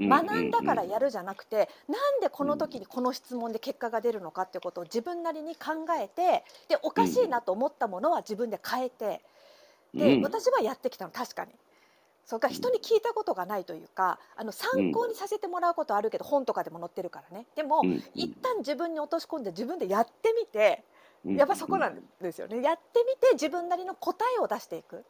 [0.00, 9.22] 学んだからやるじゃなくて、なんでこの時にこの質問で結果が出るのかってことを自分なりに考えてでおかしいなと思ったものは自分で変えて
[9.94, 10.22] で、うん。
[10.22, 11.52] 私はやってきたの確かに。
[12.24, 17.46] それから人に聞いたことがないというかあの参考にさせてもらうことあるけど、本とかでも載ってるからね。
[17.56, 17.82] でも、
[18.14, 20.84] 一旦自分に落とし込んで自分でやってみて
[21.24, 21.36] うん。
[21.36, 22.62] やっぱそこなんですよね。
[22.62, 25.04] やってみて自分なりの答えを出していく。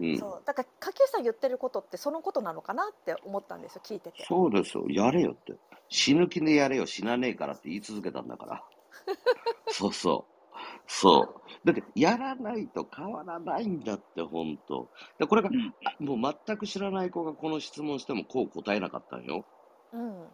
[0.00, 4.24] うんそうだから下級さん言ってることってそのことなのかなって思ったんですよ聞いてて。
[4.26, 4.84] そうですよ。
[4.88, 5.54] やれよって。
[5.88, 6.86] 死ぬ気でやれよ。
[6.86, 8.64] 死なねえからって言い続けたんだから。
[9.68, 10.38] そうそう。
[10.86, 11.40] そう。
[11.64, 15.50] だって、やらないと変わらないんだって、本当で、これが、
[15.98, 19.44] もう全く知らない子がこの質問してもこう答えなかったんよ。
[19.92, 20.22] うん。
[20.22, 20.28] うん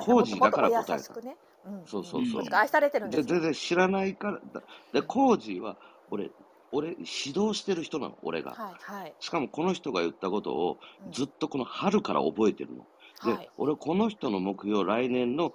[0.00, 1.36] 工事だから答えたね。
[1.64, 1.86] うん。
[1.86, 3.34] そうそうそう愛されてるんでで、すよ。
[3.34, 5.76] 全然知らないから、だで、コージは、
[6.10, 6.30] 俺、
[6.72, 6.98] 俺、指
[7.38, 8.52] 導してる人なの、俺が。
[8.52, 9.16] はいはい。
[9.18, 12.86] しかもこの人が言ったことをうんずっとこの春から覚えてるの。
[13.22, 13.52] で、はい。
[13.56, 15.52] 俺この人の目標、来年の、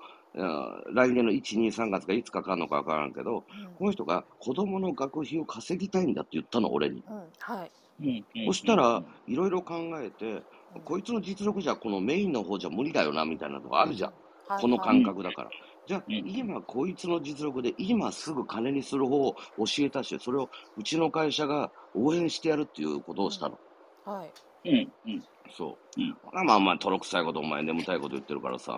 [0.93, 7.05] 来年の1、2、3月がいつかかるのかわからんけど、この人が子供の学費を稼ぎたいんだって言ったの、俺に。
[7.07, 7.23] うん。
[7.23, 7.31] うん。
[7.39, 7.73] はい。
[7.99, 14.13] うんそしたら、いろいろ考えて、うんこいつの実力じゃこのメインの方じゃ無理だよな、みたいなのがあるじゃん。
[14.47, 15.53] はいこのはい感覚だから。
[15.87, 23.57] じゃあ、うん今こいつの実力で今すぐ金にする方を教えたし、それをうちの会社が応援してやるっていうことをしたの。
[24.05, 24.33] はい。
[24.65, 25.23] うんうん
[25.55, 26.01] そう。
[26.01, 28.73] うんまあまあまあ、とろくさいこと、お前眠たいこと言ってるからさ。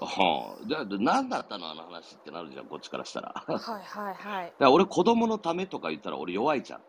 [0.00, 3.34] はあ、で、で何だったのあの話ってなるじゃん、こっちからしたら。
[3.46, 4.52] だかはいはいはい。
[4.58, 6.80] ら俺、子供のためとか言ったら俺弱いじゃん。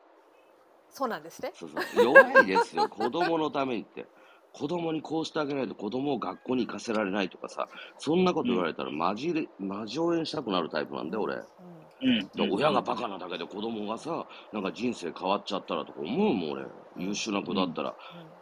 [0.89, 1.51] そうなんですね。
[1.55, 4.05] そうそう弱いですよ、子供のためにって。
[4.53, 11.35] 子供にこうしてあげないと子供を学校に行かせられないとかさ、そんなこと言われたらマジで、マジ応援したくなるタイプなんだよ、俺。
[11.35, 12.29] うん。
[12.35, 16.65] で親がバカなだけで子供がさ、なんか人生変わっちゃったらとか思うもん、俺。
[16.97, 17.95] 優秀な子だったら、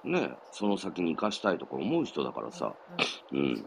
[0.03, 2.74] ね、その先に生かしたいとか思う人だからさ。
[3.32, 3.66] うん。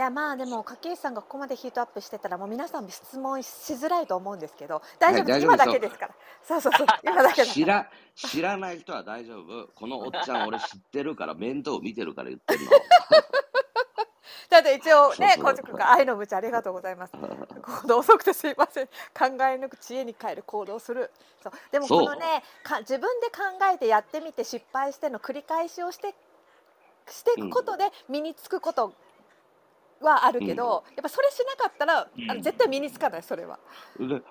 [0.00, 5.30] いやまあでも筧さんがここまでヒートアップしてたらもう皆さん質問しづらいと思うんですけど大丈夫？
[5.30, 6.14] はい今だけですから。
[6.42, 6.86] そうそうそう。
[7.04, 9.68] 今だけだ知ら、知らない人は大丈夫。
[9.74, 12.70] このおっちゃん俺知ってるから、面倒見てるから言ってんの。
[14.48, 17.12] だって一応ねコチ君が愛の無知ありがとうございます
[17.82, 18.86] 行動遅くてすいません。
[18.86, 19.26] 考え
[19.60, 21.10] 抜く知恵に変える行動する。
[21.42, 21.52] そう。
[21.72, 26.14] でもこのねか自分で考えてやってみて失敗しての繰り返しをして
[27.06, 28.94] していくことで身につくこと
[30.00, 33.58] はあるけど、やっぱそれしなかったら、あの絶対身につかないそれは
[33.98, 34.22] で、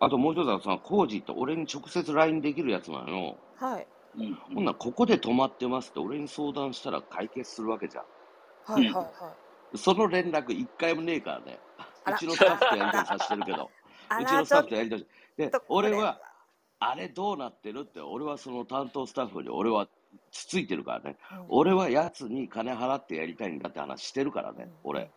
[0.00, 3.36] あともう一つはさ、コージって俺に直接 LINE できるやつなのよ。
[3.56, 4.34] はいうん。
[4.54, 8.04] ほんならここで止まってますって俺に相談したら解決するわけじゃん。
[8.72, 9.06] はいはいはい
[9.76, 11.58] その連絡一回もねえからね。
[12.04, 13.70] あらうちのスタッフとやり取りさせてるけど。
[14.08, 15.08] あうちのスタッフとやり取り。
[15.36, 16.18] で俺は、
[16.78, 19.86] あれどうなってるって、俺はその担当スタッフに俺は
[20.30, 21.16] つついてるからね。
[21.32, 25.10] うん俺はやつに金払ってやりたいんだって話してるからね、俺。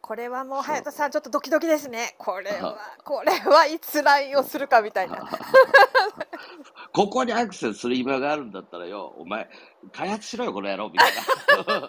[0.00, 5.28] これはもうそう隼人さんちょっとドキドキですねこれはこれはいつ LINE をするかみたいな
[6.92, 9.48] ここにアクセスする今があるんだったらよ、お前、
[9.92, 11.88] 開発しろよ、この野郎、みたいな。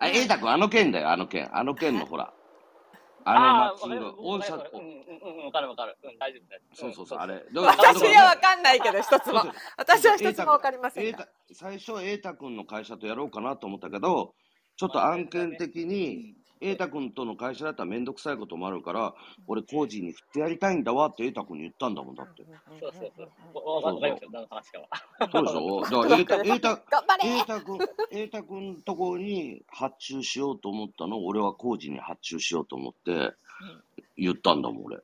[0.00, 1.48] あ、瑛太君、あの件だよ、あの件。
[1.56, 2.32] あの件のほら。
[3.26, 5.96] あのマッチング、御社、うんうんうん、わかるわかる。
[6.04, 6.62] うん、大丈夫だよ。
[6.74, 7.42] そうそうそう、あれ。
[7.54, 9.42] 私には分かんないけど一つも。
[9.76, 11.16] 私は一つも分かりません
[11.52, 14.34] 最初、瑛太君の会社とやろうかなと思ったけど、
[14.76, 16.34] ちょっと案件的に、
[16.64, 19.14] 瑛太君との会社だったらめんどくさいこともあるから、
[19.46, 22.44] 俺、工事に振ってやりたいんだわって瑛太君に言ったんだもんだって。
[22.80, 23.28] そうそうそう。
[23.68, 25.30] わわかりますよ、何の話かは。
[25.30, 26.02] そうでしょ？
[26.18, 27.78] だから瑛太、瑛太、頑張れ瑛太君、
[28.10, 33.32] 瑛太君とこに発注しようと思ったのを、俺は工事に発注しようと思って、
[34.16, 34.98] 言ったんだもん、俺。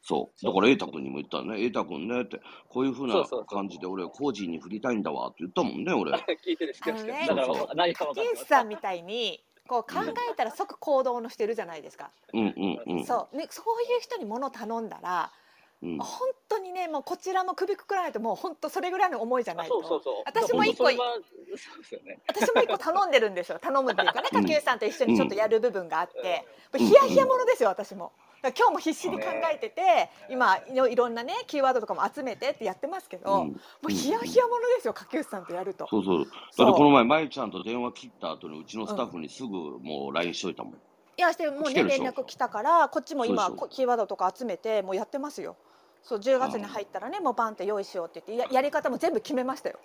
[0.00, 0.44] そう。
[0.46, 1.58] だから瑛太君にも言ったのね。
[1.60, 6.12] 瑛太君ねって、こういうふうなそうそうそう感じで俺、工事に振りたいんだわって言ったもんね、俺。
[6.42, 10.00] 聞いてる、知何か分かケイスさんみたいにこう考
[10.32, 13.04] えたら即行動のしてるじゃないですか、うんうんうん。
[13.04, 13.36] そう。
[13.36, 15.30] ねそういう人に物頼んだら
[15.82, 15.98] うん。
[15.98, 16.08] 本
[16.48, 19.80] 当にねもうこちらも首くくらないともう本当それぐらいの思いじゃないと。
[19.82, 20.14] そうそうそう。
[20.24, 20.96] 私も一個ね。
[22.26, 23.58] 私も一個頼んでるんですよ。
[23.60, 24.42] 頼むっていうかねうん。
[24.42, 28.06] 竹内さんと一緒にちょっとやる部分があって、もうヒヤヒヤものですよ私も。
[28.06, 35.86] だから今日も必死に考えてて、今いろいろんなねキーワードとかも集めてってやってますけど、うんもうヒヤヒヤものですよ竹内さんとやると。
[35.88, 36.24] そうそう。
[36.24, 40.72] だってこの前、まゆちゃんと電話切った後に、うちのスタッフにすぐもう LINE しといたもん。
[40.74, 45.56] いやしてもうね連絡来たからこっちも今キーワードとか集めてもうやってますよ。
[46.02, 49.80] そう10月に入ったらねもうバンって用意しようって言ってややり方も全部決めましたよ。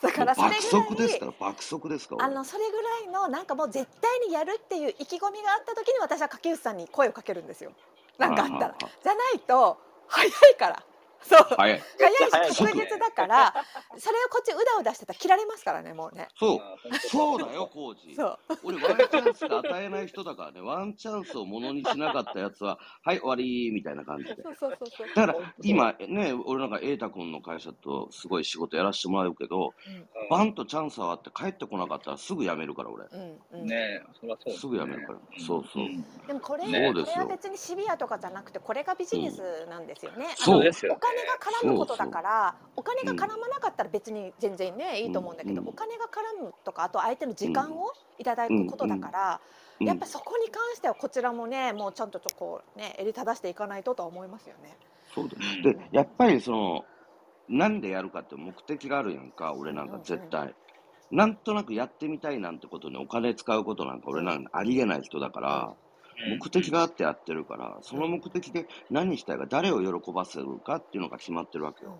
[0.00, 2.24] だからそれ爆ぐらい爆速ですから。
[2.24, 7.72] あのそれぐらいのなんかもう絶対にやるっていう意気込みがあった時に私は竹内さんに声をかけるんですよ。
[8.18, 10.82] なんかあったらじゃないと早いから。
[11.22, 11.82] そう早い。
[11.98, 13.54] 早いし確実だから
[13.96, 16.28] それをこっちうだうだしてたら切られますからねもうね。
[16.38, 16.56] そう。
[16.56, 16.60] う
[17.10, 18.14] そうだよ、コージ。
[18.14, 24.36] そう俺、ワンチャンスが与えない人だからね、ワンチャンスをものにしなかったやつは、はい、終わりみたいな感じで。
[24.42, 25.08] そうそうそうそう。
[25.14, 29.74] だから、今ね、俺なんか、瑛太君の会社とすごい仕事やらせてもらうけど、
[30.30, 33.04] バンとチャンスはあって帰ってこなかったらすぐ辞めるから、俺。
[33.10, 34.60] うんうんねえ、それはそうですね。
[34.60, 40.26] すぐ辞めるからそうそうんでもこれ,、ねこれは別にシビアとかじゃなくてこれがビジネスなんですよね。
[40.36, 40.96] そうですよお。
[41.08, 45.68] 金が絡むことだからお金が絡まなかったら別に全然ねいいと思うんだけど、うん。
[45.68, 49.40] お金が絡むとかあと相手の時間をいただくことだから、
[49.80, 49.86] うん。
[49.86, 54.76] やっぱそこに関してはこちらもねもうちゃんとちょこうね襟正していかないととは思いますよね。
[55.14, 56.84] そうだよで、やっぱりその、
[57.48, 60.54] なんでやるかって目的があるやんか、俺なんか絶対。
[61.10, 65.74] なんとなくやってみたいなんてことにお金使うことなんか俺なんかありえない人だから、
[66.26, 71.98] 目的があってやってるから、その目的で何したいか、誰を喜ばせるかっていうのが決まってるわけうんよ。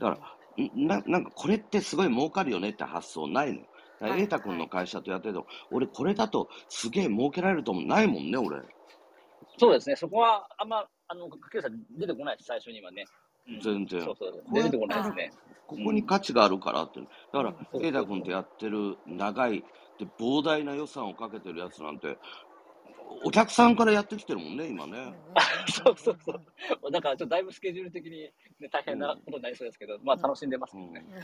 [0.00, 0.18] だか
[0.58, 3.66] らんななんかこれってすごい儲かるよねって発想ないのよ。
[4.00, 8.60] だ瑛太君の会社とやってると、俺これだとすげえ儲けられるともないもんね、俺。
[9.58, 13.04] そうですね、そこはあんま、あの、かけさん出てこないです、最初にはね。
[13.48, 15.32] うん全然そうそう、出てこないですね。
[15.68, 17.00] ここに価値があるからって。
[17.00, 19.64] だから、うん瑛太君とやってる長い、
[19.98, 22.18] で、膨大な予算をかけてるやつなんて、
[23.24, 25.14] お客さんからやってきてるもんね、今ね。
[25.84, 26.40] そうそうそう。
[26.90, 28.30] だから、ちょっとだいぶスケジュール的に、
[28.60, 31.04] ね、大変なことになりそうですけど、まあ、楽しんでますけどね。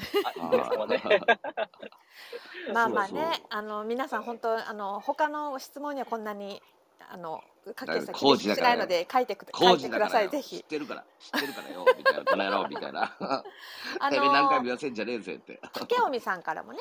[2.72, 6.62] まあまあねあの皆さん本当あの他の質問にはこんなに
[7.11, 7.43] あの
[7.74, 10.59] かけさ厳しないので書いてく書いてくださいぜひ。
[10.59, 13.16] 知ってるから知ってるからよみたいなこの野郎みたいな。
[14.01, 15.61] あのー、何回も言わせんじゃねえぜって。
[15.72, 16.80] 竹尾美さんからもね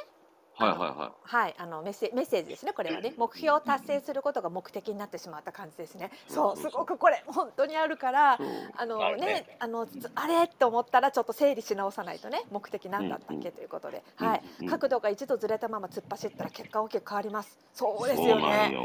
[0.66, 1.12] はいはいはい。
[1.24, 2.74] はい、あのメッセメッセージですね。
[2.74, 6.12] これはね、目標を達成することが目的になってしまった感じですね。
[6.28, 8.40] そう、すごくこれ本当にあるから、
[8.78, 17.58] あのね、あのあれって思ったらちょっと整理し直さないとね、目的なんだったっけということで、はい、角度が一度ずれたまま突っ走ったら結果大きく変わります。
[17.74, 18.78] そうですよね。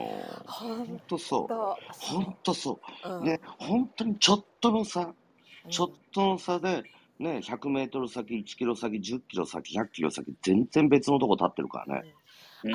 [0.47, 1.55] 本当そう。
[1.93, 3.21] 本当そう。
[3.23, 5.13] ね、本当にちょっとの差、
[5.69, 6.85] ちょっとの差で。
[7.19, 12.15] ね、100メートル先、1キロ先、10キロ先、100キロ先、全然別のとこ立ってるからね。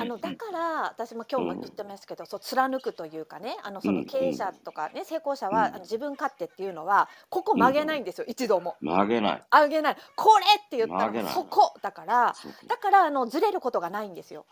[0.00, 8.76] あのだから私も今日も言ってますけど、そう貫くというかねあのその経営者とかね、成功者は、あの自分勝手っていうのはここ曲げないんですよ、一度も。
[8.80, 9.42] 曲げない。
[9.50, 9.96] 曲げない。
[10.16, 11.74] これって言ったらそこ。
[11.82, 12.34] だから
[12.66, 14.46] だからあのずれることがないんですよ。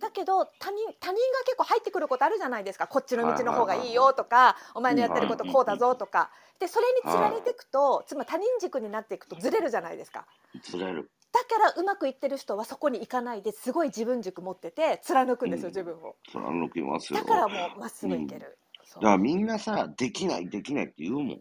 [0.00, 2.86] だけど他人他人が結構入ってくることあるじゃないですか。
[2.86, 10.26] こっちの道の方がいいよとか、お前のやってることこうだぞとか、でそれにつられていくと、つまり他人軸になっていくとずれるじゃないですか。
[10.62, 11.10] ずれる。
[11.32, 16.16] だからうまくいってる人はそこに行かないですごい自分軸持ってて貫くんですよ、自分を。
[16.32, 17.20] 貫きますよ。
[17.20, 18.58] だからもうまっすぐいける。
[18.96, 21.40] だからみんなさできないできないって言うもん。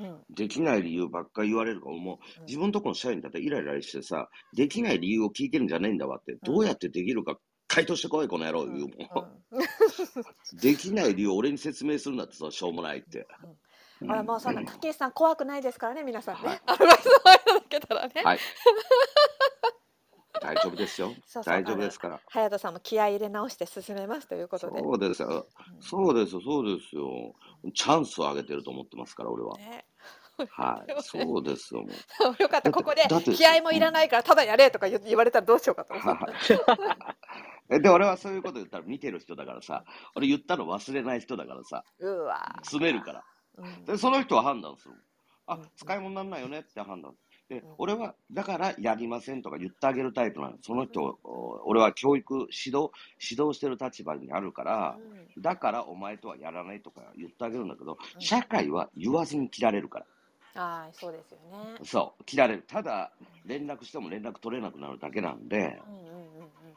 [0.00, 7.36] ん、できない理由ばっかり言われるからもう自分とこの社員だってイライラしてさできない理由を聞いてるんじゃねえんだわって、どうやってできるか
[7.68, 8.90] 回答してこいこの野郎言うもん、
[10.60, 13.26] できない理由を俺に説明するんだってさしょうもないって、
[14.08, 18.22] あらまあそんな竹内さん怖くないですからね皆さんね、アドバイスをいただけたらね。
[18.24, 18.38] はい。
[20.40, 21.12] 大丈夫ですよ。
[21.44, 22.20] 大丈夫ですから。
[22.30, 24.78] 隼人さんも気合い入れ直して進めますということで。
[24.78, 25.46] そうですよ、
[25.80, 27.34] そうですそうですよ。
[27.74, 29.84] チャンスをあげてると思ってますから俺は、ね。
[30.50, 31.84] はい、 そうですよ。
[32.38, 33.02] よかった、ここで
[33.34, 35.94] 気合もいらないから、ただやれとか言われたらどうしようかと。
[35.94, 36.58] 思って。
[37.68, 43.24] で、俺はそういうこと言ったら見てる人だからさ、俺言ったの忘れない人だからさ、うわ詰めるから。
[43.86, 44.94] で、その人は判断する。
[45.46, 47.14] あ、使い物にならないよねって判断。
[47.48, 50.58] で、俺は、だからやりませんとか言ってあげるタイプなの。
[50.60, 51.18] その人、
[51.64, 54.98] 俺は教育、指導、指導してる立場にあるから、
[55.38, 60.06] だからお前とはやらないとか言ってあげるんだけど、社会は言わずに切られるから。
[60.54, 61.78] はい、そうですよね。
[61.84, 62.64] そう、切られる。
[62.66, 63.12] ただ、
[63.46, 65.80] 連絡しても連絡取れなくなるだけなんで、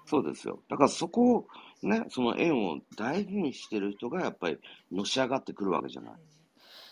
[0.05, 0.59] そうですよ。
[0.69, 1.47] だからそこを、
[1.87, 4.59] ね、その縁を大事にしてる人がやっぱり
[4.91, 6.13] のし上がってくるわけじゃない。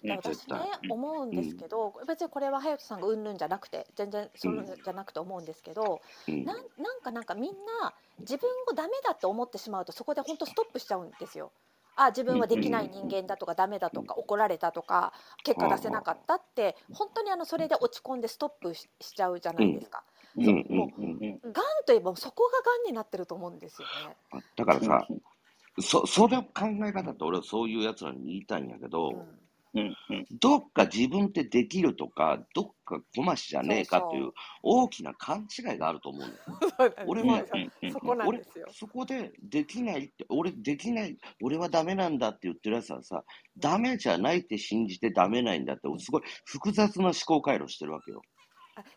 [0.08, 0.58] 私ね
[0.90, 6.64] 思うんですけど、うん、別にこれは隼人さんがうんぬんじゃなくて全然そうじゃなくて思うんですけど、うん、ななん
[7.02, 7.52] かなんかみん
[7.82, 11.52] な自分をダメだと思ってしまうとそこで本当ストップしちゃうんですよ。
[11.96, 15.12] あ自分はできない人間だとかダメだとか怒られたとか
[15.44, 19.98] 結果出せなかったって本当にあのそれで落ち込んでストップしちゃうじゃないですか。
[19.98, 20.04] も
[20.36, 20.56] うがん
[21.86, 24.44] といえばそこががんになってると思うんですよね。
[24.56, 25.08] だからさ
[25.80, 29.10] そその考え方って俺はそういうやつらに言いたいんやけど、
[29.74, 34.32] うんうん、どっか自分ってできるとか、どっかこましじゃねえかっていう
[34.64, 36.34] 大きな勘違いがあると思うの。
[37.06, 37.46] 俺は、
[37.92, 38.68] そこなんですよ。
[38.72, 43.24] そこでできないって、俺できない、俺はダメなんだって言ってるやつはさ、
[43.58, 48.22] ダメじゃないって信じてダメないんだって、すごい複雑な思考回路してるわけよ。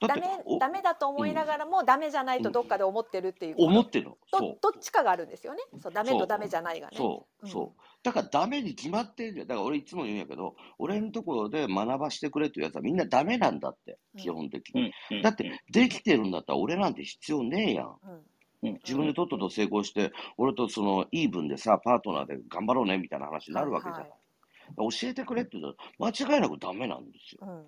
[0.01, 0.23] ダメ
[0.59, 4.17] ダメだと思いながらも、うん、ダメじゃないとどっかで思ってるっていう、思ってるの。
[4.31, 5.61] どどっちかがあるんですよね。
[5.81, 6.97] そうダメとダメじゃないがね。
[6.97, 7.81] そう、そう。
[8.03, 9.47] だからダメに決まってんじゃん。
[9.47, 17.99] だから俺いつも言うんやけど俺のところで学ばしてくれっていうやつはみんなダメなんだって、基本的に、だってできてるんだったら俺なんて必要ねえやん、
[18.85, 23.95] 自分でとっとと成功して、俺とそのイーブンでさ、パートナーで頑張ろうねみたいな話になるわけじゃん。
[23.95, 24.11] はい
[24.77, 27.65] はい、教えてくれって言ったら、間違いなくダメなんですよ。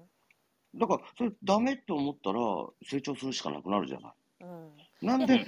[0.74, 2.40] うんだから、それダメって思ったら
[2.82, 4.12] 成長するしかなくなるじゃない。
[4.40, 4.44] う
[5.04, 5.46] ん、なんで、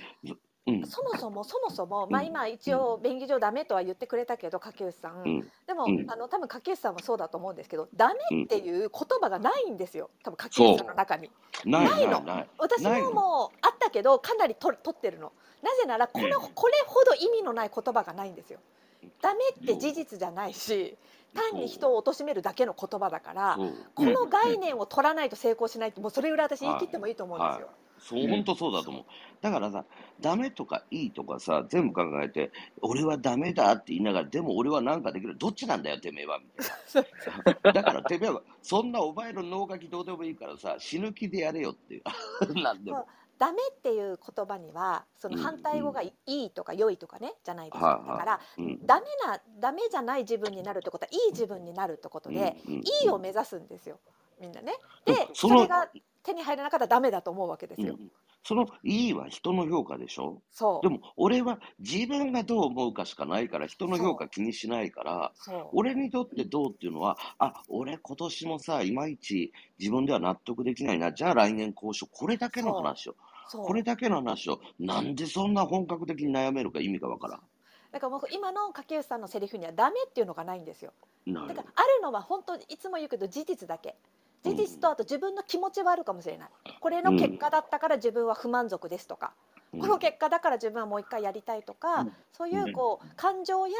[0.66, 10.10] うん、そもそもそもそも、まあ、今一応便宜上ダメとは言ってくれたけど掛内さん、うん、でも、うん、あの多分掛内さんはそうだと思うんですけどダメっていう言葉がないんですよ。
[10.24, 11.30] 多分掛内さんの中に。
[11.64, 12.22] ないの。
[12.58, 15.32] 私ももうあったけどかなりと取ってるの。
[15.62, 18.60] なぜならこの、これほど意味のない言葉がないんですよ。
[19.22, 20.96] ダメって事実じゃないし
[21.36, 23.58] 単に人を貶めるだけの言葉だから
[23.94, 27.68] この概念を取らないと成功しないってもうそれぐらい私言い切ってもいいと思うんですよ。
[27.98, 29.04] そう、本当そうだと思う。
[29.40, 29.84] だからさ、
[30.20, 32.50] ダメとかいいとかさ、全部考えて、
[32.82, 35.36] 俺はダメだって言いながら、でも俺は何かできる。
[35.36, 36.38] どっちなんだよ、てめえは。
[36.38, 36.46] み
[36.92, 37.04] たい
[37.64, 37.72] な。
[37.72, 42.02] だからてめえは、そんなお前の脳書きどうでもいいからさ、死ぬ気でやれよっていう。
[42.62, 43.06] なんでも。
[43.38, 48.40] ダメっていう言葉にはその反対語がいいとか良いとかねじゃないですか、だから、
[48.82, 53.98] ダメなダメじゃない自分になるってことはいい自分になるってことで、いいを目指すんですよ。
[54.40, 54.74] みんなね。
[55.04, 55.88] でそれが
[56.22, 57.96] 手に入らなかったらダメだと思うわけですよ。
[58.46, 60.40] そのいいは人の評価でしょ？
[60.52, 60.88] そう。
[60.88, 65.32] でも俺は自分がどう思うかしかないから人の評価気にしないから
[65.72, 71.12] 俺にとってどうっていうのはあ俺今年もさいまいち自分では納得できないな。
[71.12, 73.16] じゃあ来年こうしようこれだけの話を。
[73.50, 74.60] これだけの話を。
[74.78, 77.40] なんでそんな本格的に悩めるか意味がわからん。
[77.90, 80.92] だからもう今の掛内さんのセリフにはダメっていうのがないんですよ。
[81.26, 83.96] だからあるのは本当いつも言うけど事実だけ
[84.50, 86.48] 事実とあと自分の気持ちはあるかもしれない。
[86.80, 89.32] これの結果だったから自分は不満足ですとか、
[89.72, 93.74] うん、この結果だから自分はもう一回やりたいとか、うん、そういうこう感情や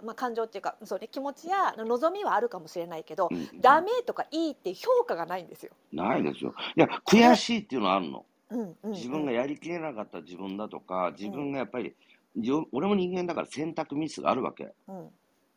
[0.00, 5.72] まあ、感情っていうかそれ気持ちや望みはあるかもしれないけど、うん、ダメとかいいって評価がないんですよ。
[5.92, 6.54] ないですよ。
[6.76, 8.24] いや悔しいっていうのはあるの。
[8.50, 11.94] うんうんうん、自分がやりきれなかった自分だとか自分がやっぱり、
[12.36, 14.72] うん、俺も人間だから選択ミスがあるわけ。
[14.88, 15.08] うん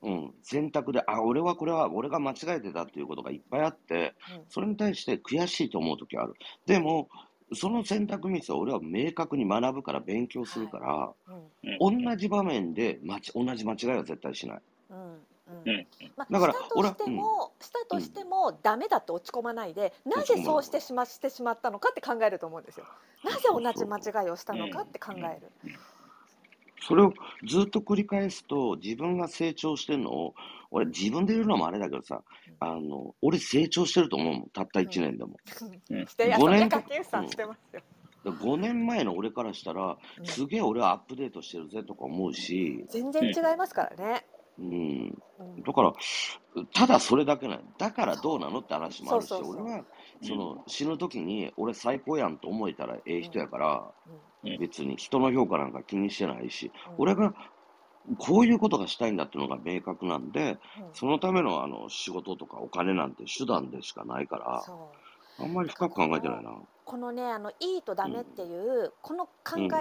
[0.03, 6.33] うん、選択で、あ、俺はこれは、俺が間違えてたっていうことがいっぱいあって、うん、それに対して悔しいと思う時ある。
[6.65, 7.07] でも、
[7.53, 11.13] その選択ミスは俺は明確に学ぶから勉強するから、は
[11.63, 11.77] い。
[11.81, 14.61] うん、同じ場面でまち同じ間違いは絶対しない。
[14.89, 14.97] うん。
[15.65, 15.87] うん。
[16.15, 22.85] まあ、だからしたとしても、したとしてもダメだって落ち込まないで、なぜそうしてしましてしまったのかって考えると思うんですよ。
[23.23, 25.51] なぜ同じ間違いをしたのかって考える。
[26.81, 27.13] それを
[27.47, 30.33] ずっと繰り返すと、自分が成長してるのを、
[30.71, 32.23] 俺自分で言うのもあれだけどさ、
[32.59, 35.37] あの、俺成長してると思うもん、たった1年でも。
[35.89, 37.81] うん、して5年してますよ。
[38.23, 42.85] 5年前の俺からしたら、すげえ俺はアップデートしてるぜとか思うし。
[42.89, 44.25] 全然違いますからね。
[44.59, 45.09] うん。
[45.65, 45.93] だから、
[46.73, 47.59] ただそれだけない。
[47.77, 49.85] だからどうなのって話もあるし、俺は、
[50.21, 53.91] その、死ぬ時に、俺最高やんと思えたらええ人やから、
[54.59, 57.33] 別に人の評価なんか気にしてないし、俺が
[58.17, 60.57] こういうことがしたいんだっていうのが明確なんで、
[60.93, 64.65] そのためのあの仕事とかお金なんて手段でしかないから、
[65.39, 66.51] あんまり深く考えてないな。
[66.85, 69.31] このねあのいいとダメっていう、うん、この考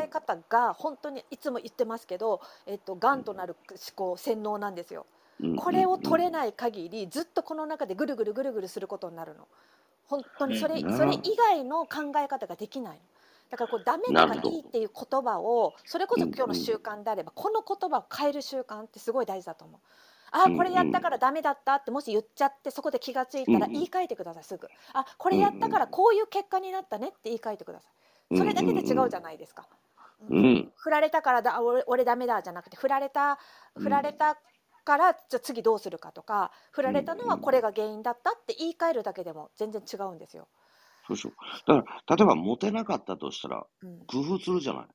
[0.02, 5.06] え方が本当にいつも言ってますけど、えっと、がんとなる思考洗脳なんですよ。
[5.56, 9.48] これを取れない限りずっとこの中でぐるぐるぐるぐるすることになるの。
[10.06, 13.00] 本当にそれ,、それ以外の考え方ができないの。
[13.50, 19.80] だからこうダメとかいいっていう言葉をそれこそ今日の習慣であれば、この言葉を変える習慣ってすごい大事だと思う。
[20.32, 24.68] あこれやったからダメだったってもし言っちゃってそこで気が付いたら言い換えてくださいすぐ。
[24.92, 27.88] あこれやったからこういう結果になったねって言い換えてくださ
[28.30, 28.38] い。
[28.38, 29.66] それだけで違うじゃないですか。
[30.28, 33.38] うん、振られたからだ俺俺ダメだじゃなくて振られた
[33.78, 34.36] 振られた
[34.84, 40.48] からじゃ次どうするかとか振られたのはこれが原因だったって言い換えるだけでも全然違うんですよ。
[41.06, 41.32] そうそう。
[41.66, 43.66] だから、例えばモテなかったとしたら、
[44.06, 44.86] 工夫するじゃない。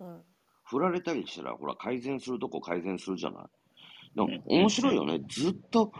[0.00, 0.22] うん。
[0.64, 3.44] 振られたりしたら、ほら、改善するとこ改善するじゃない。
[4.14, 5.20] でも、面白いよね。
[5.28, 5.92] ずっと、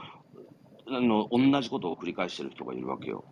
[0.87, 3.25] あの、同じことを繰り返してる人がいるわけよ。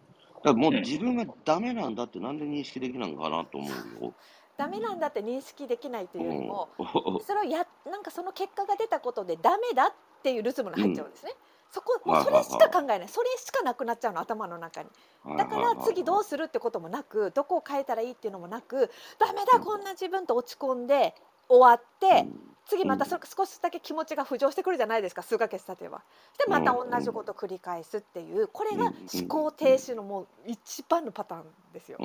[0.43, 4.15] だからもう自分がダメなんだってなんで認識できないのかなと思うよ。
[4.57, 6.69] ダメなんだって認識できないというよりも、
[7.27, 11.33] それをやなんかその結果が出たことでダメだっていうルツムが入っちゃうんですね。
[11.33, 13.09] うんそこもうそれしか考えない。
[13.09, 14.89] それしかなくなっちゃうの頭の中に。
[15.37, 21.15] だから次どうするってこともなくどこを変えたらいいっていうのもなくダメだこんな自分と落ち込んで
[21.49, 22.27] 終わって
[22.71, 26.03] 次またそ少しだけ気持ちが浮上してくるじゃないですか数ヶ月経てば
[26.39, 31.99] でまた同じことを繰り返すっていうこれが思考停止のもう一番のパターンですよ。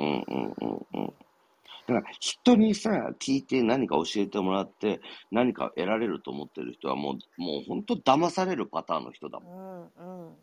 [1.86, 5.00] だから人にさ、聞いて何か教えてもらって
[5.30, 10.04] 何か得られると思ってる人はもう、もう本当騙されるパターンの人だもん。
[10.04, 10.34] うんうん、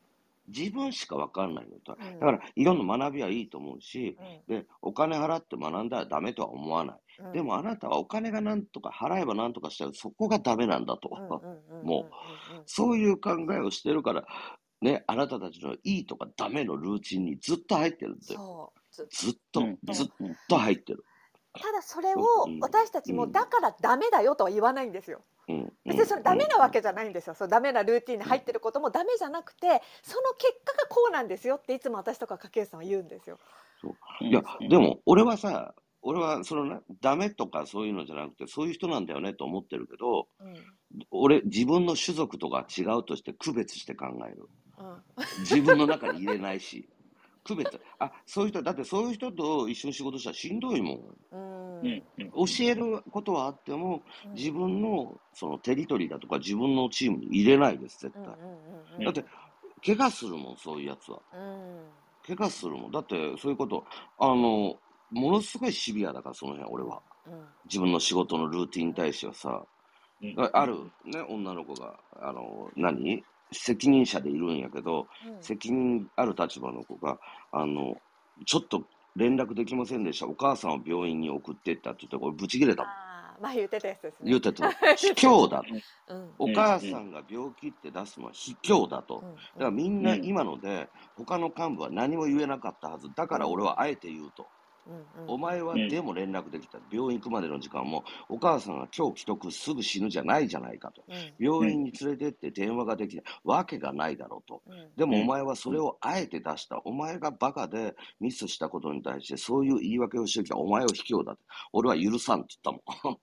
[0.48, 4.18] 自分しか分かんないのだから、いろんな学びはいいと思うし、
[4.48, 6.96] うん、で、お金払って学んだらダメとは思わない。
[7.20, 11.10] うん、でもあなたはお金がなんとか払えばなんとかしたらそこがダメなんだと。
[11.84, 12.12] もう、
[12.66, 14.26] そういう考えをしてるから、
[14.82, 18.74] ね、あなたたちのいいとかダメのルーチンにずっと入ってるんだよ。
[18.92, 19.62] ずっと、
[19.92, 20.08] ずっ
[20.50, 21.06] と入ってる。
[21.54, 22.22] ただそれを
[22.62, 25.22] 私たちもだからダメだよとは言わないんですよ。
[25.86, 27.36] 別にそれダメなわけじゃないんですよ。
[27.36, 29.68] そのダメなルーティンに入ってることもダメじゃなくて、
[30.02, 33.38] その結果がこうなんですよっていつも私とか家計さんは言うんですよ。
[34.22, 40.54] いやでも俺はさ、俺はそのねダメとかそういうのじゃなくてそういう人なんだよねと思ってるけど、うん、
[41.12, 44.48] 俺自分の種族とか違うとして区別して考える。
[44.78, 46.88] うん、自分の中に入れないし。
[47.44, 47.80] 区別。
[48.00, 51.80] あ、そういう人、だってそういう人と一緒に仕事したらしんどいもん。
[51.82, 54.02] うん、教えることはあっても、
[54.34, 59.06] 自分のそのテリトリーだとか自分のチームに入れないです、絶対。
[59.06, 59.26] だって、
[59.86, 61.22] 怪我するもん、そういうやつは。
[62.26, 62.92] 怪我するもん。
[62.92, 63.84] だって、そういうこと、
[64.18, 64.78] あの、
[65.14, 67.02] ものすごいシビアだから、その辺、俺は。
[67.66, 69.66] 自分の仕事のルーティンに対してはさ、
[70.54, 73.24] あるね、女の子が、あの、何？
[73.52, 77.20] 責任者でいるんやけど、うん、責任ある立場の子が、
[77.52, 77.96] あの、
[78.46, 78.84] ちょっと
[79.16, 80.26] 連絡できませんでした。
[80.26, 82.92] お母さんを病院に送ってったって言って、これブチ切れたもん。
[82.92, 84.30] ああ、まあ言ってたやつですね。
[84.30, 84.72] 言ってた。
[84.96, 85.66] 卑怯だと。
[86.08, 86.32] うん。
[86.40, 89.18] お母さんが病気って出すのは卑怯だと。
[89.24, 93.14] うんだからみんな今ので、他の幹部は何も言えなかったはず。
[93.14, 94.48] だから俺はあえて言うと。
[94.88, 96.80] うんうんお前はでも連絡できた。
[96.92, 101.04] 病院行くまでの時間も、お母さんが今日既得すぐ死ぬじゃないじゃないかと。
[101.08, 104.62] うん病院に連れてって電話ができないわけがないだろうと。
[104.68, 106.82] うんでもお前はそれをあえて出した。
[106.86, 110.58] お前がバカでミスしたことに対してそういう言い訳をしてきた。
[110.58, 111.40] お前を卑怯だと。
[111.72, 113.18] 俺は許さんって言ったもん。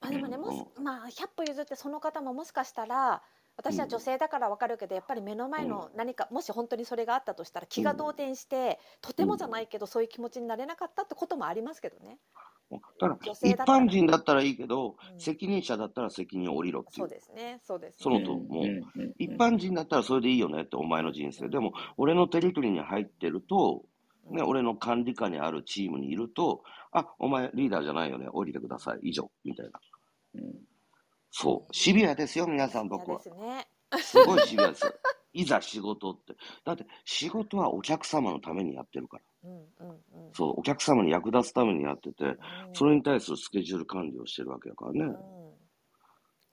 [0.00, 3.22] まあでもねもしまあ100歩譲ってその方ももしかしたら
[3.60, 12.18] 私は女性だからわかるけどやっぱり目の前の何かもし本当にそれがあったとしたら気が動転してとてもじゃないけどそういう気持ちになれなかったってこともありますけどね。
[12.70, 17.08] だから一般人だったらいいけど、うん責任者だったら責任を降りろっていそうう。
[17.10, 18.24] ですねそうですそのね。
[18.24, 21.48] ともううんうん一般人だったらそれでいいよねってお前の人生。
[21.48, 23.82] でも俺のテリトリーに入ってると、
[24.30, 28.28] ね、俺の管理下にあるチームにいると、あ、お前リーダーじゃないよね。
[28.32, 29.00] 降りてください。
[29.02, 29.30] 以上。
[29.44, 29.80] みたいな。
[30.36, 30.54] うん
[31.30, 31.74] そう。
[31.74, 33.30] シビアですよ、皆さん僕嫌はで。
[33.30, 33.68] すね。
[34.02, 34.92] すごいシビアですよ。
[35.32, 36.34] いざ仕事って。
[36.64, 39.22] だって仕事はお客様のためにやってるから。
[40.32, 42.38] そう、お客様に役立つためにやってて、うん
[42.72, 45.16] それに対するスケジュール管理をしてるわけだからね。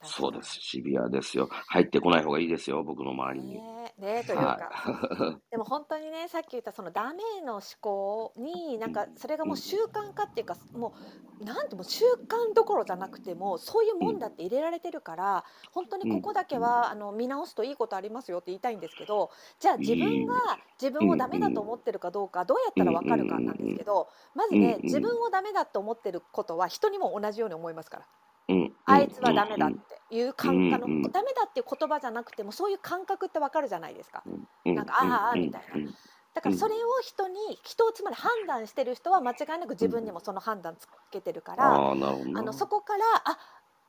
[0.02, 0.60] うんそうです。
[0.60, 1.48] シビアですよ。
[1.66, 3.54] 入ってこない方がいいですよ、僕の周りに。
[3.54, 3.78] ね。
[3.98, 10.94] えねえというか、は でも本当にねさっき言ったそのダメの思考になんかそれがもう習慣化っていうかも
[11.40, 24.82] うなんてもう習慣どころじゃなくてもそういうもんだって入れられてるから本当にここだけはあの見直すといいことありますよって言いたいんですけどじゃあ自分が自分をダメだと思ってるかどうかどうやったらわかるかなんですけどまずねうん。
[24.82, 28.06] 自分をダメだと思ってることは人にも同じように思いますから。
[28.48, 34.22] うんあいつはダメだっうんていう感覚、のダメだっていう言葉じゃなくてもそういう感覚ってわかるじゃないですか。
[34.64, 35.74] うんなんかああみたいな。
[35.74, 35.94] うん
[36.34, 37.34] だからそれを人に
[37.64, 43.38] 人をつまり判断してる人は間違いなく自分にもその判断つけてるから、あのそこからあ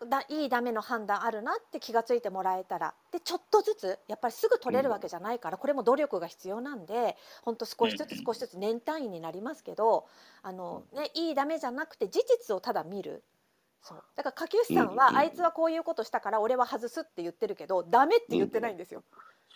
[0.07, 10.05] だいいダメの判断あるなって気がついてもらえたらでちょっとずつやっぱりすぐ取れるわけじゃないからこれも努力が必要なんで本当少しずつ少しずつ年単位になりますけど
[10.41, 13.23] あの、ね、いいダメじゃなくて事実をただ見る。
[13.81, 19.03] そうだから柿内さんうんはあいつはこういうことしたから俺は外すって言ってるけどダメって言ってないんですよ。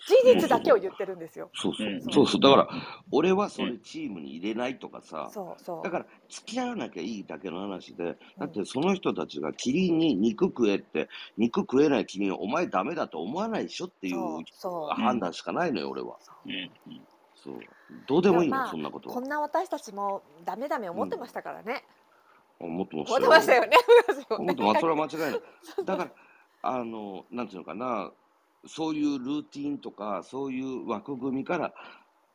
[0.05, 1.49] 事実だけを言ってるんですよ。
[1.53, 2.41] そうそううんそうそう。
[2.41, 2.67] だから、
[3.11, 5.83] 俺はそれチームに入れないとかさ、そうそう。
[5.83, 11.07] だから、付き合わなきゃいいだけの話で、だってその人たちがキリンに肉食えって、
[11.37, 16.17] 肉食えないキリンをお前ダメだと思わないでしょっていうそうそう判断しかないのよ、俺は。
[16.45, 17.01] うんうん
[17.35, 17.59] そう。
[18.07, 19.15] どうでもいいの、まあそんなことは。
[19.15, 21.83] こんな私たちもダメダメ思ってましたからね。
[22.65, 23.77] 思ってま思ってましたよね。
[24.29, 24.81] 思 ってます。
[24.81, 25.41] それは間違いない。
[25.85, 26.11] だから、
[26.61, 28.11] あの、なんていうのかな、
[28.65, 31.73] そういうルーティンとか、そういう枠組みから、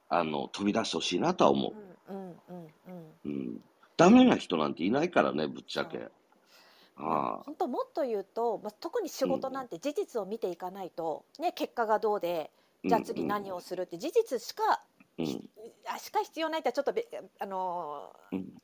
[0.09, 1.72] あの、飛び出してほしいなとは思
[2.09, 3.16] うんうんうんうん。
[3.24, 3.29] う。
[3.29, 3.64] うん。
[3.97, 6.09] ダメな人なんていないからね、ぶっちゃけ。
[6.97, 7.43] ああ。
[7.45, 12.51] 本当もっと言うと、まあ、特に仕事なんて事実を見ていかないと、ね、結果がどうで
[12.85, 14.81] じゃあ次何をするって事実しか、
[15.19, 15.51] うん。
[15.87, 17.07] あしか必要ないってちょっとべ
[17.41, 18.12] あの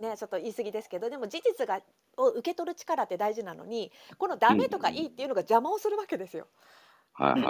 [0.00, 1.80] ねちょっと言い過ぎですけどでも事実が
[2.16, 6.46] を受け取る力って大事なのにこのダメとかいいっていうのが邪魔をするわけですよ。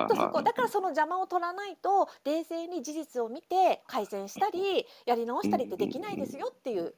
[0.09, 6.95] とそこはだからその邪魔を取らないと冷静に事実を見て改善したりやり直したりってできないですよっていう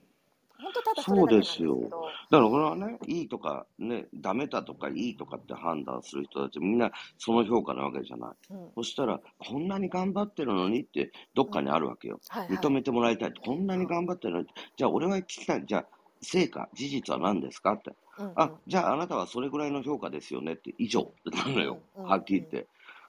[0.58, 1.90] 本当ただそれだけなんですけどそうですい。
[1.90, 8.30] だからこれはね、いいとか、ね、ダメだとかいいとかって判断する人たち、みんなその評価なわけじゃない。
[8.50, 12.20] うんそしたら、こんなに頑張ってるのにって、どっかにあるわけよ。
[12.28, 13.32] はいはい認めてもらいたい。
[13.32, 14.46] こんなに頑張ってるのに、
[14.76, 15.64] じゃあ俺は聞きたい。
[15.66, 15.86] じゃあ、
[16.22, 17.90] 成果、事実は何ですかって。
[18.18, 21.78] うんうんあ、じゃああなたはそれぐらいの評価ですよねって、以上ってなるのよ。
[21.96, 22.66] うんうんはっきり言って。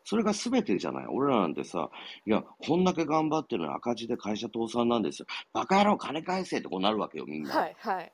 [0.07, 1.05] それが全てじゃない。
[1.09, 1.89] 俺らなんてさ、
[2.25, 5.25] いや、こんだけ頑張ってるのに赤字で会社倒産なんですよ。
[5.51, 7.53] バカ野郎金返せってこうなるわけよ、みんな。
[7.53, 8.13] はいはい。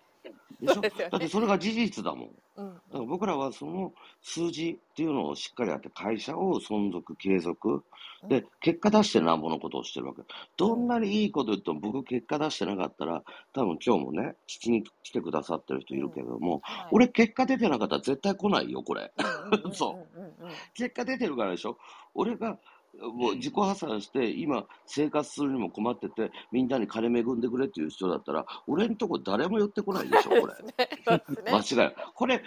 [0.62, 0.82] でしょ？
[0.82, 2.30] だってそれが事実だもん。
[2.58, 2.74] うん。
[2.74, 7.84] だから僕らはその数字っていうのをしっかりやって会社を存続、継続。
[8.30, 10.22] で、結果出してなんぼのことをしてるわけ。
[10.56, 13.22] どんなにいいこと言っても僕結果出してなかったら、
[13.52, 16.88] 多分今日もね、聞きに来てくださってる人いるけれども、はい。
[16.94, 19.12] 俺結果出てなかったら絶対来ないよ、これ。
[19.18, 20.34] うんうんうんそうんうんうん。
[20.74, 21.78] 結果出てるからでしょ？
[22.14, 22.58] 俺が
[23.02, 31.52] もう自己破産して今生活するにも困っててみんなに金恵んでくれっていう人だったら俺んとこ誰も寄ってこないでしょこれ。
[31.52, 32.41] 間違いこれ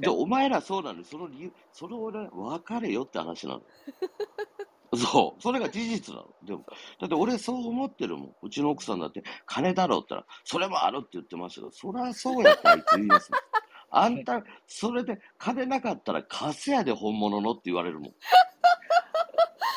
[0.00, 1.00] でお前らそうなの？
[1.00, 3.62] にその理由それを俺分かれよって話なの？
[4.96, 5.42] そう。
[5.42, 6.28] それが事実なの？
[6.44, 6.64] でも
[7.00, 8.34] だって俺そう思ってるもん。
[8.42, 13.30] うちの奥さんだって金だろうって言ったらそれもあるって言ってましたけどそりゃそうやってあいつ言います
[13.90, 18.14] あんたそれで金なかったら貸せやで本物のって言われるもん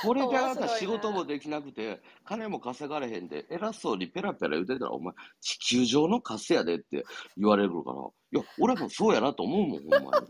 [0.02, 7.04] これであなた仕事もできなくて、金も稼がれへんで、偉そうにペラペラ言うてたら、お前、地球上のカスやでって
[7.38, 10.28] 言われるから、いや、俺もそうやなと思うもん、ほんまに。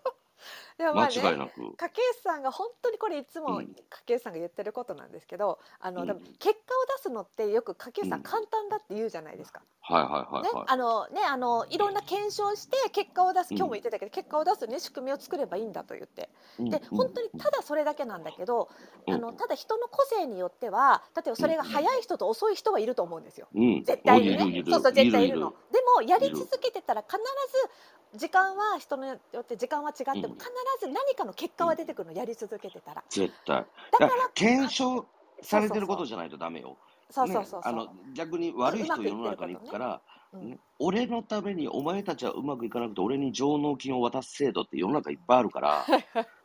[0.82, 1.52] でもまあね間違いなく。
[1.78, 3.68] 家計さんが本当にこれいつもうん。
[3.68, 3.76] 家
[4.06, 6.08] 計さんが言ってることなんですけど、あのうん。
[6.08, 6.54] でも結果を
[6.98, 8.22] 出すのってよく家計さうん。
[8.22, 9.62] ん簡単だって言うじゃないですか。
[9.82, 13.58] はいはいはいねは、あのねあのいろんな検証して結果を出すうん。
[13.58, 16.30] 今日も言ってたけど、結果を出すね仕組みを作ればいいんだと言って。
[16.60, 16.70] い。
[16.70, 16.98] でうん。
[16.98, 18.70] 本当にただそれだけなんだけど、
[19.08, 19.14] うん。
[19.14, 23.48] あのただ人の個性によっては例えばそれが早い人と遅い人はいると思うんですよ。
[23.54, 24.64] うん、絶対にね。
[24.66, 25.50] そうそう絶対いるの。
[25.50, 30.20] いでもやり続けてたら必ず時間は人によって時間は違ってもうん。
[30.20, 30.42] 必ず
[30.88, 33.04] 何かの結果は出てくるのやり続けてたら。
[33.10, 33.66] 絶対。
[33.92, 35.06] だから検証
[35.42, 36.78] されてることじゃないとダメよ。
[37.10, 40.02] そうそうそうあの逆に悪い人世の中に行くから、
[40.34, 40.50] うん。
[40.52, 45.86] ね俺のためにお前たちはうまくいかなくて俺に上納金を渡す制度って世の中いっぱいあるから、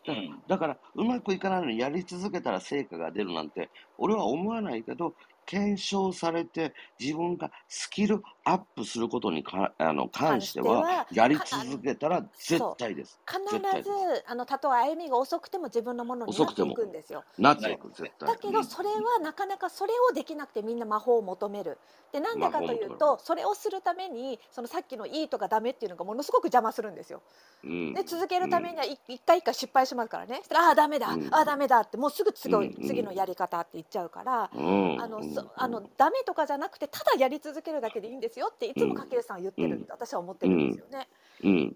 [0.08, 5.14] う んだからうまくいかないのにやり続けたら成果が出るなんて俺は思わないけど
[5.46, 13.18] 検証されて自分がスキルアップすることにかあの関してはやり続けたら絶対です。
[13.26, 13.42] 必
[13.82, 13.90] ず
[14.26, 17.24] あのたとえ歩みが遅くても自分のものになっていくんですよ。
[17.38, 18.28] なっていく絶対。
[18.28, 21.78] だけどそれはなかなかそれをできなくてみんな魔法を求める。
[22.12, 27.22] でなんでかというとそれをするためにそのさっきのいいとかダメっていうのがものすごく邪魔するんですよ。
[27.64, 27.94] うん。
[27.94, 30.42] で続けるためには一一回一回失敗しますからね。
[30.54, 31.28] ああダメだ、うん。
[31.32, 35.02] ああダメだってもうすぐ次,、う次のやり方って言っちゃうから、うん。
[35.02, 41.08] あのうんそあのダメとかじゃなくてただやり続けるだけでいいんですよっていつも家計さんは言ってるって私は思ってるんですよね。
[41.42, 41.50] うん。
[41.50, 41.74] うん。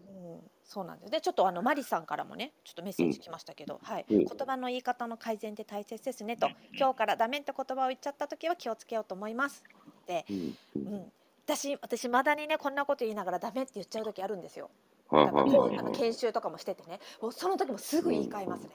[0.65, 1.11] そうなんです。
[1.11, 4.19] でちょっとあのマリさんからもねちょっとメッセージ来ましたけど、はい、うん。
[4.19, 6.49] 言葉の言い方の改善って大切ですねと。
[6.77, 9.63] 今日からダメって言葉を言っちゃった時は気をつけようと思います
[10.07, 10.57] で、うん。
[10.77, 11.13] うん、
[11.45, 14.71] 私私まだにねこんなこと言いながらダメって言っちゃう時あるんですよ。
[15.13, 17.01] あの研修とかもしててね。
[17.21, 18.71] もうその時もすぐ言い換えますね。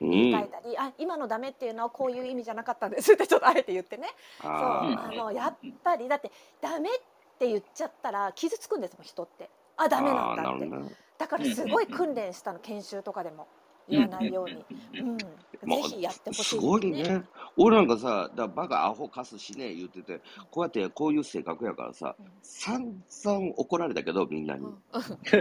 [0.00, 0.10] うん。
[0.10, 4.08] 言い換えたり、あ今のダメっていうのはこういう意味じゃなかったんですってちょっとあえて言ってね。
[4.40, 4.50] そう。
[4.50, 6.30] ああのやっぱりだって
[6.60, 6.92] ダメっ
[7.38, 9.50] て言っちゃったら傷つくんですもん人って。
[9.76, 10.94] あダメなんだって。
[11.18, 13.48] だからすごい訓練したの研修とかでも
[13.88, 15.26] 言わないように、うん、ぜ
[15.64, 17.22] まあひやってほしいすごいね。
[17.56, 20.20] 俺なんかさ、だバカアホカスしねえ言ってて、
[20.50, 24.64] こうやってこういう性格やからさうん、散々怒られたけど、みんなに。
[24.64, 24.74] うん。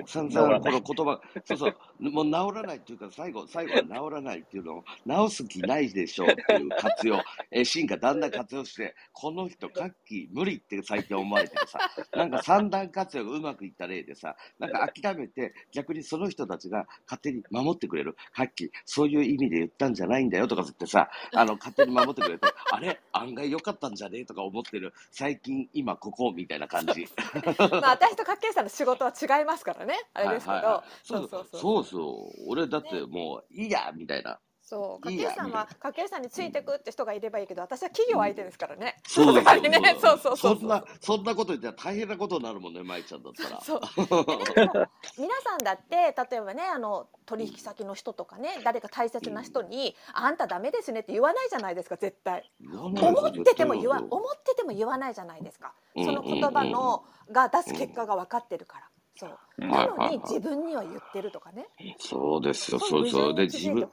[0.05, 7.21] 散々この言葉、 そうそう、もう治らないっていうか、最後、最後は治らないっていうのを、治す気ないでしょうっていう活用、
[7.51, 11.79] え進化だんだん活用して、この人、カッキー無理って最近思われてるさ、
[12.13, 23.01] なんか三段活用がうまくいった例でさ、なんか諦めて、逆にその人たちが勝手に守ってくれる、カッキー、そういう意味で言ったんじゃないんだよとか言ってさ、 あの、勝手に守ってくれて、あれ？
[23.11, 24.19] 案外良かったんじゃね？
[24.19, 27.07] えとか思ってる、最近、今ここみたいな感じ。
[27.81, 29.95] まあ私と家計さんの仕事は違いますからね。
[30.13, 31.29] あれですけど、そう。
[31.51, 32.43] そうそう。
[32.47, 34.39] 俺だってもう、いいやみたいな。
[34.67, 35.11] そう。
[35.11, 35.29] いいや。
[35.29, 35.51] 家計さん。
[35.51, 39.43] は家計さんについてくって人がいればいいけど私は企業相手ですからね、そうですよ。
[39.45, 43.61] さすがにねそうそうそうそんな、そんなこと言ったら大変なことになるもんね、舞ちゃんだったら。
[43.61, 43.81] そう。
[45.17, 52.51] 皆さんだって例えばねあの取引先の人とかね誰か大切な人に「あんたダメですね」って言わないじゃないですか絶対。
[52.69, 55.73] 思ってても言わ思ってても言わないじゃないですか。
[55.95, 56.05] うん。
[56.05, 59.29] その言葉のが出す結果が分かってるからそう。
[59.29, 59.37] うん
[59.69, 61.65] なのに自分には言ってるとかね。
[61.97, 63.35] そうですよ、そそううそう。
[63.35, 63.89] で、自分、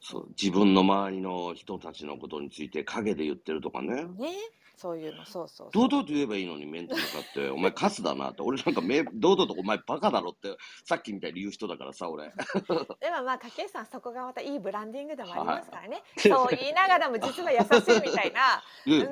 [0.00, 4.04] そう自分の周りの人たちのことについて陰で言ってるとかね。
[4.04, 4.32] ね
[4.78, 8.42] そういうのそうそうそう堂々と言えばいいのに面と向かって、 お前カスだなって。
[8.42, 12.32] 俺なんかめ堂々とお前バカだろって、さっきみたいに言う人だからさ、俺。
[13.00, 17.66] でもまあ家計さんそこがまたいいブランディングでもありますからね、 いそう言いながらも実は優しい
[18.00, 19.10] みたいなね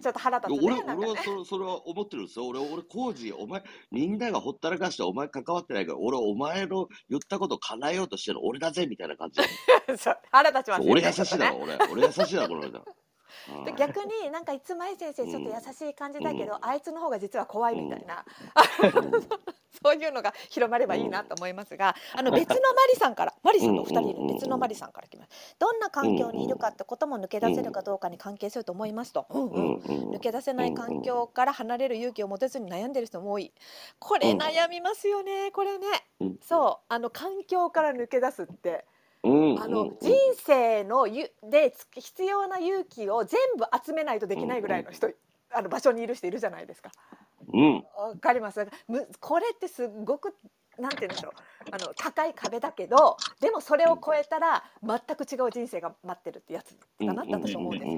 [0.00, 2.46] ちょっと腹立つ俺ねなんかね俺はそそれは思ってるんですよ。
[2.46, 9.40] 俺、俺、工事、お前、みんながほったらかしてお前関わってないから、俺、お前の言ったこと叶えようとしてるの俺だぜみたいな感じ。
[9.96, 11.78] そう腹立ちますよね俺優しいだろ、俺。
[11.92, 12.84] 俺優しいだろ、この人。
[13.64, 18.24] で逆になんかいつまい先生ちょっと優しい感じだけど、あいつの方が実は怖いみたいな、
[19.82, 22.60] そういうのが広まればいいなと思いますが、あの別のマ
[22.92, 25.56] リさんからマリさんのお二人いる別のマリさんから来ます。
[25.58, 29.26] どんな環境にいるかってことも抜け出せるかどうかに関係すると思いますと。
[29.30, 29.76] うんううん
[30.10, 33.52] 抜け出せない環境から離れる勇気を持てずに悩んでる人も多い。
[33.98, 35.50] これうん悩みますよね。
[35.52, 35.86] これね。
[36.20, 38.86] うんそうあの環境から抜け出すって。
[39.26, 45.10] うんあの人生のゆでつ必要な勇気を全部集めないとできないぐらいの人、
[45.52, 46.92] あの場所にいる人いるじゃないですか。
[47.52, 48.66] うんわかります。
[48.88, 50.34] むこれってすごく
[50.78, 51.32] なんて言うんでしょう。
[51.70, 57.96] あの高い壁だけど、でもそれを超えたら全く違う人生が待ってるってやつだなって私思うんですよ。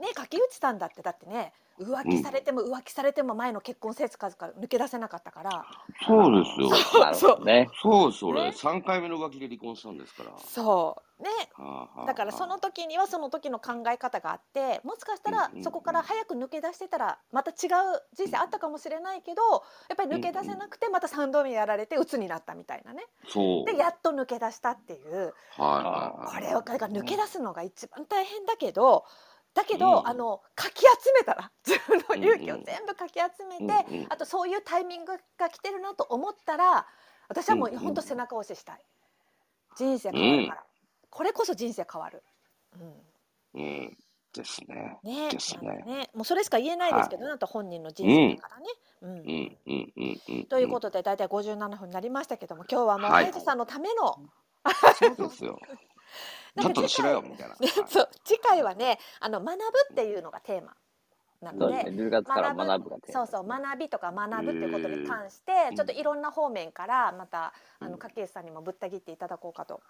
[0.00, 5.64] ね、柿内さんだってだってね、浮気されても浮気されても前の結婚生活から抜け出せなかったから、
[6.06, 6.70] そうですよ。
[7.00, 7.68] なるほどね。
[7.82, 8.42] そうです、俺。
[8.44, 10.30] ね3回目の浮気で離婚したんですから。
[10.38, 11.28] そうね。
[12.06, 17.56] だからその時にはその時の考え方があってもしかしたらそこから早く抜け出してたらまた違う
[18.14, 19.42] 人生あったかもしれないけど
[19.88, 23.04] やっぱり抜け出せなくてまた3度目やられて鬱になったみたいなね。
[23.66, 29.04] でやっと抜け出したっていう、はい、これをだから抜け出すのが一番大変だけど。
[29.52, 30.86] だけど、うん、あのかき集
[31.18, 36.86] めたら 自分の勇気を全部かき集めて、うんうん、あとそういうタイミングが来てるなと思ったら
[37.28, 38.84] 私はもう本当背中押ししたい。
[39.76, 40.64] 人生変わるから、
[41.10, 42.22] これこそ人生変わる。
[43.54, 43.98] うん、うん
[44.32, 44.98] ですね。
[45.02, 45.82] ね、ですね。
[45.84, 48.66] ね、もうそれしか言えないですけど、なんと本人の人生だからね。
[49.02, 54.16] うん、うん、うん、うん、ということで、だいたい五十七分になりましたけども、今日はもう、はい、さんのための。
[54.94, 55.58] そうですよ。
[56.60, 57.56] ちょっとしろよみたいな。
[57.88, 60.76] そう、次回はね、あの学ぶっていうのがテーマ。
[61.40, 69.80] なので、ね、月から学ぶそうそう学びとか学ぶっていうことに関してちょっといろんな方面からまたあの掛石さんにもぶった切っていただこうかと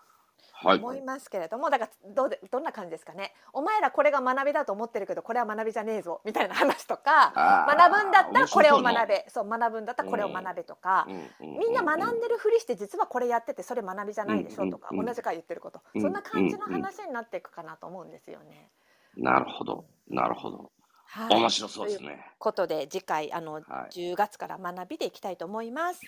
[0.63, 3.33] 思いますけれども、はい、だからどうでどんな感じですかね。
[3.53, 7.33] お前らこれが学びだと思ってるけどこれは学びじゃねえぞみたいな話とか
[7.69, 11.07] 学ぶんだったらこれを学べそう学ぶんだったらこれを学べとか、
[11.41, 18.71] みんな学んでるふりして実はこれやっててそれ学びじゃないでしょとか、同じか言ってること、そんな感じの話になっていくかなと思うんですよね。
[19.17, 20.71] なるほどなるほど。
[21.13, 22.07] はい、面白そうですね。
[22.07, 26.01] ということで次回あの、はい、10月から学びでいきたいと思います。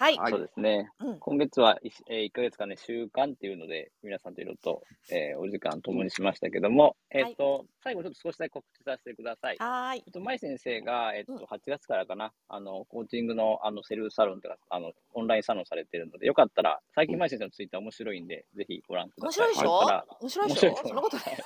[0.00, 0.16] はい。
[0.30, 0.88] そうですね。
[1.00, 9.58] うん、今月は 1,、えー、1ヶ月間ね、習慣っていうので、皆さんといろいろと、えー、お時間共にしましたけども、えっ、と、はい、最後ちょっと少しだけ告知させてください。
[9.58, 10.02] はい。
[10.06, 19.48] えっと、舞先生が、えっ、と、8月からかな、あの、コーチングの、あの、セルフサロンとか、あの、オンラインサロンされてるので、よかったら、最近舞先生のツイッター面白いんで、ぜひご覧ください。
[19.48, 20.16] 面白いでしょ？
[20.22, 20.76] 面白いでしょ？
[20.82, 21.36] そんなことない。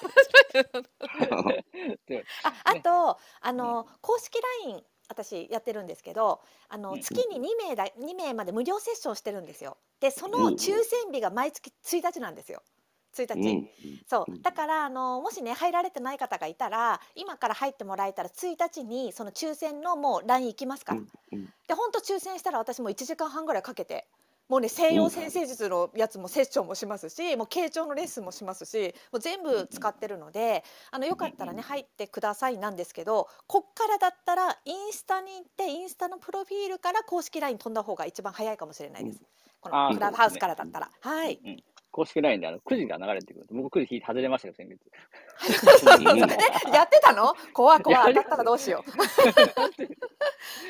[2.44, 9.76] あ、あと、あの、公式 LINE 私やってるんですけどあの月に2名だ2名まで無料セッションしてるんですよ。
[10.00, 12.62] でその抽選日が毎月1日なんですよ。
[13.16, 13.68] 1日、うん、
[14.09, 14.42] そう。
[14.42, 21.00] だからあのもしね入られてない方がいたら今から入ってもらえたら1日にその抽選のもう LINE 行きますから、
[21.68, 24.09] で本当抽選したら私も1時間半ぐらいかけて
[24.49, 39.20] もうね西洋先生術のやつもセッションもしますしもう傾聴のレッスンもしますしもう全部使ってるのであのよかったらね入ってくださいなんですけどこっからだったらインスタに行ってインスタのプロフィールから公式 LINE 飛んだ方が一番早いかもしれないです。
[39.61, 40.90] このクラブハウスからだったら。
[41.01, 41.40] はい、
[41.95, 43.47] 公式 LINE であのくじが流れてくる。
[43.53, 44.80] 僕くじ引いて外れましたよ先月。
[46.74, 47.32] やってたの？
[47.53, 48.14] 怖い怖い。
[48.14, 48.90] だったらどうしよう。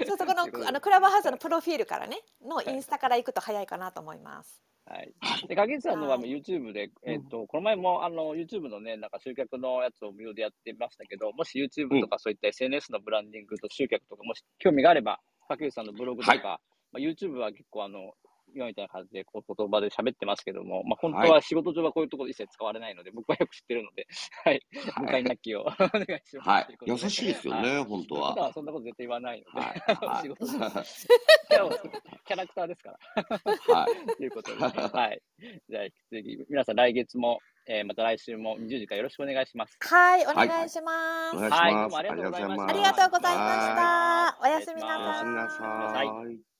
[0.06, 4.62] そうそこのあのクラブハウスのプロフィールからねのインスタから行くと早いかなと思います。
[4.84, 5.14] はい。
[5.48, 16.58] で、影さんのは YouTube で、えっ、ー、と、この前も、あの、YouTube のね、なんか集客のやつを無料でやってましたけど、もし YouTube とかそういった SNS のブランディングと集客とか、もし興味があれば、影さんのブログとか、はい、ま
[16.96, 18.12] あ、YouTube は結構あの、
[18.54, 24.06] 今みたいな感じでこう言葉で喋ってますけども、まあ、本当は仕事上はこういうところ一切使われないので、僕はよく知ってるので、
[24.44, 24.60] はい、
[25.00, 26.48] 向かいなきを お願いします。
[26.48, 28.30] はい、優しいですよね、本当は。
[28.30, 29.66] 普段はそんなこと絶対言わないので、
[30.06, 33.74] はい、 仕事キャラクターですから。
[33.74, 34.16] はい。
[34.16, 35.22] ということで、ね、はい。
[35.68, 39.76] じゃあ、次、皆さん来月も、えー、また来週も20時からよろしくお願いします。
[39.80, 41.36] はい、お願いします。
[41.36, 42.66] はい、どうもありがとうございました。
[42.66, 44.38] ありがとうございました。
[44.42, 45.00] おやすみなさい。
[45.00, 46.53] おやすみなさい。